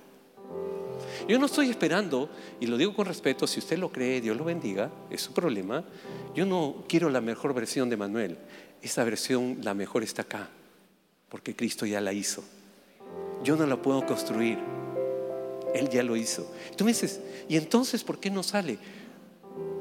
Yo 1.28 1.38
no 1.38 1.46
estoy 1.46 1.70
esperando, 1.70 2.28
y 2.58 2.66
lo 2.66 2.76
digo 2.76 2.94
con 2.94 3.06
respeto, 3.06 3.46
si 3.46 3.60
usted 3.60 3.78
lo 3.78 3.92
cree, 3.92 4.20
Dios 4.20 4.36
lo 4.36 4.44
bendiga, 4.44 4.90
es 5.10 5.22
su 5.22 5.32
problema. 5.32 5.84
Yo 6.34 6.44
no 6.44 6.84
quiero 6.88 7.08
la 7.08 7.20
mejor 7.20 7.54
versión 7.54 7.88
de 7.88 7.96
Manuel. 7.96 8.38
Esa 8.82 9.04
versión, 9.04 9.58
la 9.62 9.74
mejor 9.74 10.02
está 10.02 10.22
acá, 10.22 10.48
porque 11.28 11.54
Cristo 11.54 11.86
ya 11.86 12.00
la 12.00 12.12
hizo. 12.12 12.42
Yo 13.44 13.54
no 13.56 13.66
la 13.66 13.80
puedo 13.80 14.04
construir. 14.04 14.58
Él 15.74 15.88
ya 15.88 16.02
lo 16.02 16.16
hizo. 16.16 16.50
Tú 16.76 16.84
me 16.84 16.92
dices, 16.92 17.20
¿y 17.48 17.56
entonces 17.56 18.04
por 18.04 18.18
qué 18.18 18.30
no 18.30 18.42
sale? 18.42 18.78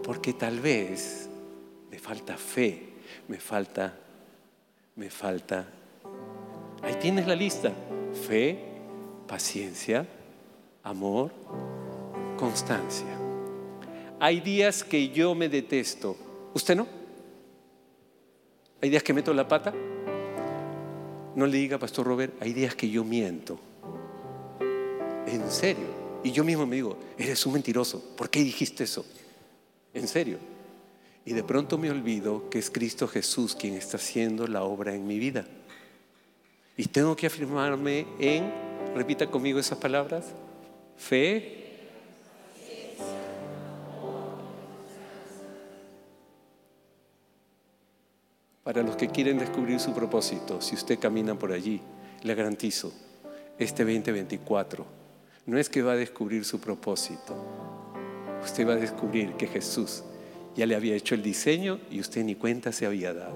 Porque 0.03 0.33
tal 0.33 0.59
vez 0.59 1.29
me 1.89 1.99
falta 1.99 2.37
fe, 2.37 2.89
me 3.27 3.39
falta, 3.39 3.97
me 4.95 5.09
falta. 5.09 5.67
Ahí 6.81 6.95
tienes 6.95 7.27
la 7.27 7.35
lista. 7.35 7.71
Fe, 8.27 8.59
paciencia, 9.27 10.05
amor, 10.83 11.31
constancia. 12.37 13.17
Hay 14.19 14.39
días 14.39 14.83
que 14.83 15.09
yo 15.09 15.33
me 15.35 15.49
detesto. 15.49 16.15
¿Usted 16.53 16.75
no? 16.75 16.87
¿Hay 18.81 18.89
días 18.89 19.03
que 19.03 19.13
meto 19.13 19.33
la 19.33 19.47
pata? 19.47 19.73
No 21.35 21.45
le 21.45 21.57
diga, 21.57 21.77
Pastor 21.77 22.05
Robert, 22.05 22.33
hay 22.41 22.51
días 22.53 22.75
que 22.75 22.89
yo 22.89 23.03
miento. 23.03 23.59
En 25.31 25.49
serio. 25.49 25.87
Y 26.23 26.31
yo 26.31 26.43
mismo 26.43 26.65
me 26.65 26.75
digo, 26.75 26.97
eres 27.17 27.45
un 27.45 27.53
mentiroso. 27.53 28.03
¿Por 28.17 28.29
qué 28.29 28.43
dijiste 28.43 28.83
eso? 28.83 29.05
En 29.93 30.07
serio. 30.07 30.37
Y 31.25 31.31
de 31.33 31.43
pronto 31.43 31.77
me 31.77 31.89
olvido 31.89 32.49
que 32.49 32.59
es 32.59 32.69
Cristo 32.69 33.07
Jesús 33.07 33.55
quien 33.55 33.75
está 33.75 33.95
haciendo 33.95 34.45
la 34.45 34.63
obra 34.63 34.93
en 34.93 35.07
mi 35.07 35.19
vida. 35.19 35.47
Y 36.75 36.85
tengo 36.87 37.15
que 37.15 37.27
afirmarme 37.27 38.05
en, 38.19 38.51
repita 38.93 39.27
conmigo 39.27 39.57
esas 39.57 39.77
palabras, 39.77 40.25
fe. 40.97 41.59
Para 48.63 48.83
los 48.83 48.97
que 48.97 49.07
quieren 49.07 49.39
descubrir 49.39 49.79
su 49.79 49.93
propósito, 49.93 50.61
si 50.61 50.75
usted 50.75 50.99
camina 50.99 51.39
por 51.39 51.53
allí, 51.53 51.81
le 52.21 52.35
garantizo, 52.35 52.93
este 53.57 53.83
2024 53.85 55.00
no 55.51 55.57
es 55.57 55.67
que 55.67 55.81
va 55.81 55.91
a 55.91 55.97
descubrir 55.97 56.45
su 56.45 56.61
propósito, 56.61 57.35
usted 58.41 58.65
va 58.65 58.71
a 58.71 58.77
descubrir 58.77 59.33
que 59.33 59.47
Jesús 59.47 60.01
ya 60.55 60.65
le 60.65 60.75
había 60.75 60.95
hecho 60.95 61.13
el 61.13 61.21
diseño 61.21 61.81
y 61.89 61.99
usted 61.99 62.23
ni 62.23 62.35
cuenta 62.35 62.71
se 62.71 62.85
había 62.85 63.13
dado. 63.13 63.35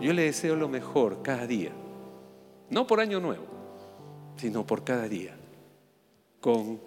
Yo 0.00 0.14
le 0.14 0.22
deseo 0.22 0.56
lo 0.56 0.66
mejor 0.66 1.20
cada 1.20 1.46
día, 1.46 1.72
no 2.70 2.86
por 2.86 3.00
año 3.00 3.20
nuevo, 3.20 3.44
sino 4.38 4.66
por 4.66 4.82
cada 4.82 5.08
día, 5.08 5.36
con 6.40 6.80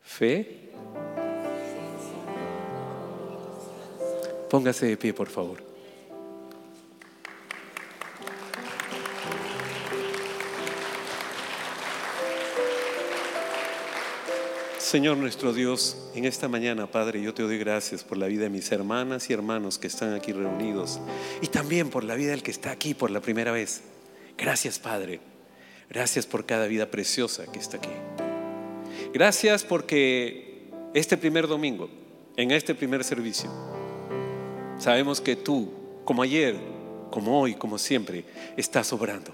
fe. 0.00 0.70
Póngase 4.48 4.86
de 4.86 4.96
pie, 4.96 5.12
por 5.12 5.26
favor. 5.26 5.69
Señor 14.90 15.18
nuestro 15.18 15.52
Dios, 15.52 15.96
en 16.16 16.24
esta 16.24 16.48
mañana, 16.48 16.88
Padre, 16.88 17.22
yo 17.22 17.32
te 17.32 17.44
doy 17.44 17.58
gracias 17.58 18.02
por 18.02 18.18
la 18.18 18.26
vida 18.26 18.42
de 18.42 18.50
mis 18.50 18.72
hermanas 18.72 19.30
y 19.30 19.32
hermanos 19.32 19.78
que 19.78 19.86
están 19.86 20.14
aquí 20.14 20.32
reunidos 20.32 20.98
y 21.40 21.46
también 21.46 21.90
por 21.90 22.02
la 22.02 22.16
vida 22.16 22.32
del 22.32 22.42
que 22.42 22.50
está 22.50 22.72
aquí 22.72 22.92
por 22.92 23.12
la 23.12 23.20
primera 23.20 23.52
vez. 23.52 23.82
Gracias, 24.36 24.80
Padre. 24.80 25.20
Gracias 25.88 26.26
por 26.26 26.44
cada 26.44 26.66
vida 26.66 26.90
preciosa 26.90 27.46
que 27.52 27.60
está 27.60 27.76
aquí. 27.76 27.92
Gracias 29.14 29.62
porque 29.62 30.72
este 30.92 31.16
primer 31.16 31.46
domingo, 31.46 31.88
en 32.36 32.50
este 32.50 32.74
primer 32.74 33.04
servicio, 33.04 33.48
sabemos 34.80 35.20
que 35.20 35.36
tú, 35.36 35.70
como 36.04 36.22
ayer, 36.22 36.56
como 37.12 37.40
hoy, 37.40 37.54
como 37.54 37.78
siempre, 37.78 38.24
estás 38.56 38.92
obrando 38.92 39.32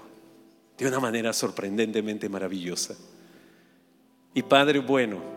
de 0.77 0.87
una 0.87 0.99
manera 0.99 1.33
sorprendentemente 1.33 2.29
maravillosa. 2.29 2.95
Y 4.35 4.43
Padre 4.43 4.77
bueno, 4.77 5.36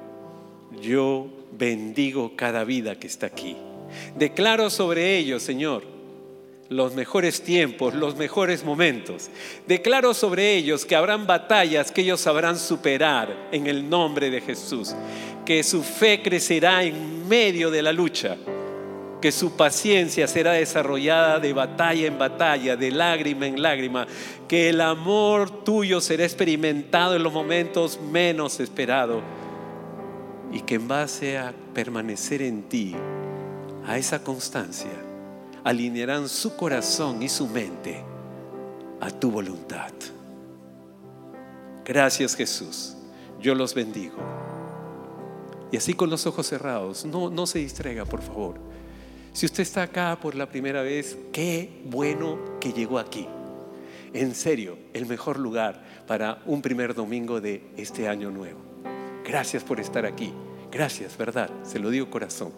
yo 0.81 1.29
bendigo 1.53 2.33
cada 2.37 2.65
vida 2.65 2.99
que 2.99 3.07
está 3.07 3.27
aquí. 3.27 3.57
Declaro 4.17 4.71
sobre 4.71 5.19
ellos, 5.19 5.43
Señor, 5.43 5.83
los 6.69 6.95
mejores 6.95 7.43
tiempos, 7.43 7.95
los 7.95 8.17
mejores 8.17 8.65
momentos. 8.65 9.29
Declaro 9.67 10.15
sobre 10.15 10.55
ellos 10.55 10.85
que 10.85 10.95
habrán 10.95 11.27
batallas 11.27 11.91
que 11.91 12.03
ellos 12.03 12.21
sabrán 12.21 12.57
superar 12.57 13.49
en 13.51 13.67
el 13.67 13.91
nombre 13.91 14.31
de 14.31 14.41
Jesús. 14.41 14.95
Que 15.45 15.63
su 15.65 15.83
fe 15.83 16.23
crecerá 16.23 16.85
en 16.85 17.27
medio 17.29 17.73
de 17.73 17.83
la 17.83 17.93
lucha. 17.93 18.37
Que 19.21 19.33
su 19.33 19.57
paciencia 19.57 20.29
será 20.29 20.53
desarrollada 20.53 21.41
de 21.41 21.53
batalla 21.53 22.07
en 22.07 22.19
batalla, 22.19 22.77
de 22.77 22.93
lágrima 22.93 23.49
en 23.49 23.61
lágrima. 23.61 24.07
Que 24.47 24.69
el 24.69 24.81
amor 24.81 25.65
tuyo 25.65 26.01
será 26.01 26.25
experimentado 26.25 27.17
en 27.17 27.25
los 27.25 27.33
momentos 27.33 28.01
menos 28.01 28.61
esperados 28.61 29.23
y 30.53 30.61
que 30.61 30.77
en 30.77 30.89
base 30.89 31.39
a 31.39 31.55
permanecer 31.75 32.43
en 32.43 32.69
ti, 32.69 32.95
a 33.87 33.97
esa 33.99 34.23
constancia, 34.23 34.91
alinearán 35.65 36.29
su 36.29 36.57
corazón 36.57 37.23
y 37.23 37.29
su 37.29 37.47
mente 37.47 38.03
a 39.01 39.11
tu 39.11 39.31
voluntad. 39.31 39.93
Gracias 41.85 42.35
Jesús, 42.37 42.97
yo 43.41 43.55
los 43.55 43.75
bendigo. 43.75 44.17
Y 45.73 45.77
así 45.77 45.95
con 45.95 46.11
los 46.11 46.27
ojos 46.27 46.49
cerrados, 46.49 47.05
no, 47.05 47.31
no 47.31 47.47
se 47.47 47.61
distraiga, 47.61 48.05
por 48.05 48.23
favor. 48.23 48.57
Si 49.33 49.47
usted 49.47 49.63
está 49.63 49.83
acá 49.83 50.19
por 50.21 50.35
la 50.35 50.47
primera 50.47 50.83
vez, 50.83 51.17
qué 51.33 51.83
bueno 51.85 52.39
que 52.61 52.73
llegó 52.73 52.99
aquí. 52.99 53.29
En 54.13 54.35
serio, 54.35 54.77
el 54.93 55.07
mejor 55.07 55.39
lugar 55.39 55.85
para 56.09 56.43
un 56.47 56.61
primer 56.63 56.95
domingo 56.95 57.41
de 57.41 57.63
este 57.77 58.09
año 58.09 58.31
nuevo. 58.31 58.59
Gracias 59.31 59.63
por 59.63 59.79
estar 59.79 60.07
aquí. 60.07 60.33
Gracias, 60.73 61.17
¿verdad? 61.17 61.49
Se 61.63 61.79
lo 61.79 61.91
digo 61.91 62.11
corazón. 62.11 62.51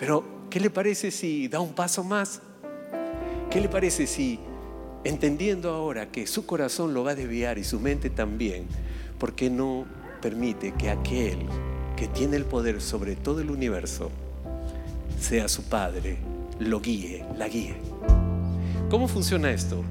Pero, 0.00 0.24
¿qué 0.50 0.58
le 0.58 0.68
parece 0.68 1.12
si 1.12 1.46
da 1.46 1.60
un 1.60 1.74
paso 1.74 2.02
más? 2.02 2.40
¿Qué 3.52 3.60
le 3.60 3.68
parece 3.68 4.08
si, 4.08 4.40
entendiendo 5.04 5.72
ahora 5.72 6.10
que 6.10 6.26
su 6.26 6.44
corazón 6.44 6.92
lo 6.92 7.04
va 7.04 7.12
a 7.12 7.14
desviar 7.14 7.56
y 7.56 7.62
su 7.62 7.78
mente 7.78 8.10
también, 8.10 8.66
¿por 9.20 9.36
qué 9.36 9.48
no 9.48 9.86
permite 10.20 10.74
que 10.74 10.90
aquel 10.90 11.38
que 11.96 12.08
tiene 12.08 12.34
el 12.36 12.46
poder 12.46 12.82
sobre 12.82 13.14
todo 13.14 13.40
el 13.40 13.52
universo 13.52 14.10
sea 15.20 15.46
su 15.46 15.62
Padre, 15.68 16.18
lo 16.58 16.80
guíe, 16.80 17.24
la 17.38 17.46
guíe? 17.46 17.76
¿Cómo 18.90 19.06
funciona 19.06 19.52
esto? 19.52 19.84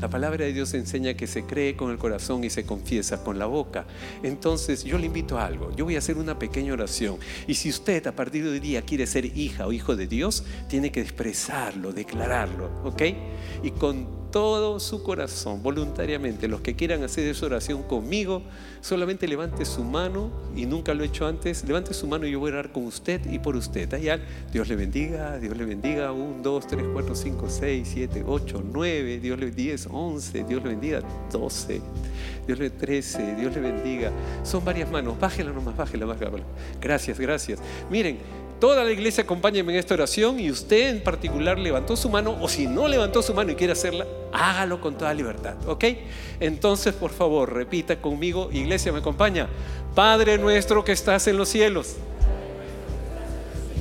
La 0.00 0.10
palabra 0.10 0.44
de 0.44 0.52
Dios 0.52 0.74
enseña 0.74 1.14
que 1.14 1.26
se 1.26 1.44
cree 1.44 1.76
con 1.76 1.90
el 1.90 1.98
corazón 1.98 2.44
y 2.44 2.50
se 2.50 2.66
confiesa 2.66 3.22
con 3.22 3.38
la 3.38 3.46
boca. 3.46 3.86
Entonces 4.22 4.84
yo 4.84 4.98
le 4.98 5.06
invito 5.06 5.38
a 5.38 5.46
algo. 5.46 5.74
Yo 5.76 5.84
voy 5.84 5.96
a 5.96 5.98
hacer 5.98 6.18
una 6.18 6.38
pequeña 6.38 6.72
oración. 6.72 7.18
Y 7.46 7.54
si 7.54 7.70
usted 7.70 8.06
a 8.06 8.12
partir 8.12 8.44
de 8.44 8.50
hoy 8.50 8.60
día 8.60 8.82
quiere 8.82 9.06
ser 9.06 9.24
hija 9.24 9.66
o 9.66 9.72
hijo 9.72 9.96
de 9.96 10.06
Dios, 10.06 10.44
tiene 10.68 10.92
que 10.92 11.00
expresarlo, 11.00 11.92
declararlo. 11.92 12.70
¿Ok? 12.84 13.02
Y 13.62 13.70
con 13.70 14.23
todo 14.34 14.80
su 14.80 15.04
corazón, 15.04 15.62
voluntariamente. 15.62 16.48
Los 16.48 16.60
que 16.60 16.74
quieran 16.74 17.04
hacer 17.04 17.28
esa 17.28 17.46
oración 17.46 17.84
conmigo, 17.84 18.42
solamente 18.80 19.28
levante 19.28 19.64
su 19.64 19.84
mano, 19.84 20.32
y 20.56 20.66
nunca 20.66 20.92
lo 20.92 21.04
he 21.04 21.06
hecho 21.06 21.28
antes, 21.28 21.62
levante 21.62 21.94
su 21.94 22.08
mano 22.08 22.26
y 22.26 22.32
yo 22.32 22.40
voy 22.40 22.50
a 22.50 22.54
orar 22.54 22.72
con 22.72 22.84
usted 22.84 23.20
y 23.30 23.38
por 23.38 23.54
usted. 23.54 23.88
Dios 24.52 24.68
le 24.68 24.74
bendiga, 24.74 25.38
Dios 25.38 25.56
le 25.56 25.64
bendiga. 25.64 26.10
1, 26.10 26.42
2, 26.42 26.66
3, 26.66 26.84
4, 26.92 27.14
5, 27.14 27.48
6, 27.48 27.88
7, 27.94 28.24
8, 28.26 28.64
9, 28.72 29.20
Dios 29.20 29.38
le 29.38 29.46
bendiga. 29.46 29.76
11, 29.88 30.44
Dios 30.48 30.62
le 30.64 30.68
bendiga. 30.68 31.00
12, 31.30 31.80
Dios 32.44 32.58
le 32.58 32.70
13, 32.70 33.36
Dios 33.36 33.54
le 33.54 33.60
bendiga. 33.60 34.10
Son 34.42 34.64
varias 34.64 34.90
manos, 34.90 35.16
bájela 35.16 35.52
nomás, 35.52 35.76
bájela, 35.76 36.06
bájela. 36.06 36.42
Gracias, 36.80 37.20
gracias. 37.20 37.60
Miren, 37.88 38.18
Toda 38.64 38.82
la 38.82 38.92
iglesia 38.92 39.24
acompáñeme 39.24 39.74
en 39.74 39.78
esta 39.78 39.92
oración 39.92 40.40
y 40.40 40.50
usted 40.50 40.88
en 40.88 41.02
particular 41.02 41.58
levantó 41.58 41.98
su 41.98 42.08
mano 42.08 42.38
o 42.40 42.48
si 42.48 42.66
no 42.66 42.88
levantó 42.88 43.20
su 43.20 43.34
mano 43.34 43.52
y 43.52 43.56
quiere 43.56 43.74
hacerla, 43.74 44.06
hágalo 44.32 44.80
con 44.80 44.96
toda 44.96 45.12
libertad, 45.12 45.56
¿ok? 45.66 45.84
Entonces, 46.40 46.94
por 46.94 47.10
favor, 47.10 47.52
repita 47.52 48.00
conmigo, 48.00 48.48
iglesia, 48.50 48.90
me 48.90 49.00
acompaña. 49.00 49.50
Padre 49.94 50.38
nuestro 50.38 50.82
que 50.82 50.92
estás 50.92 51.26
en 51.26 51.36
los 51.36 51.50
cielos, 51.50 51.96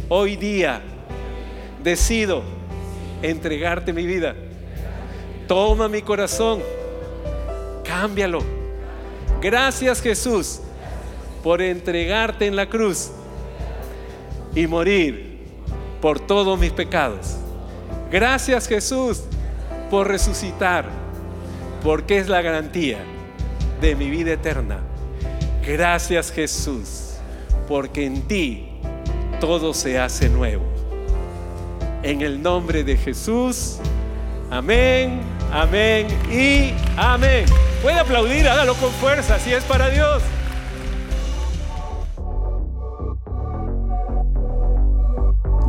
hoy 0.10 0.36
día 0.36 0.82
decido 1.82 2.44
entregarte 3.22 3.94
mi 3.94 4.06
vida. 4.06 4.36
Toma 5.48 5.88
mi 5.88 6.02
corazón, 6.02 6.62
cámbialo. 7.86 8.40
Gracias 9.42 10.02
Jesús 10.02 10.60
por 11.42 11.62
entregarte 11.62 12.48
en 12.48 12.58
la 12.58 12.68
cruz 12.68 13.12
y 14.56 14.68
morir 14.68 15.39
por 16.01 16.20
todos 16.20 16.60
mis 16.60 16.72
pecados. 16.72 17.38
Gracias 18.12 18.68
Jesús 18.68 19.24
por 19.89 20.08
resucitar, 20.08 20.86
porque 21.84 22.18
es 22.18 22.30
la 22.30 22.41
garantía 22.41 22.99
de 23.82 23.95
mi 23.95 24.10
vida 24.10 24.34
eterna. 24.34 24.80
Gracias 25.66 26.32
Jesús, 26.32 27.16
porque 27.68 28.06
en 28.06 28.22
ti 28.24 28.68
todo 29.39 29.74
se 29.74 29.99
hace 29.99 30.30
nuevo. 30.30 30.64
En 32.04 32.22
el 32.22 32.41
nombre 32.41 32.84
de 32.84 32.97
Jesús, 32.97 33.78
amén, 34.51 35.22
amén 35.51 36.08
y 36.30 36.74
amén. 36.97 37.45
Puede 37.82 37.99
aplaudir, 37.99 38.47
hágalo 38.47 38.76
con 38.76 38.91
fuerza, 38.91 39.39
si 39.39 39.54
es 39.54 39.64
para 39.64 39.89
Dios. 39.89 40.22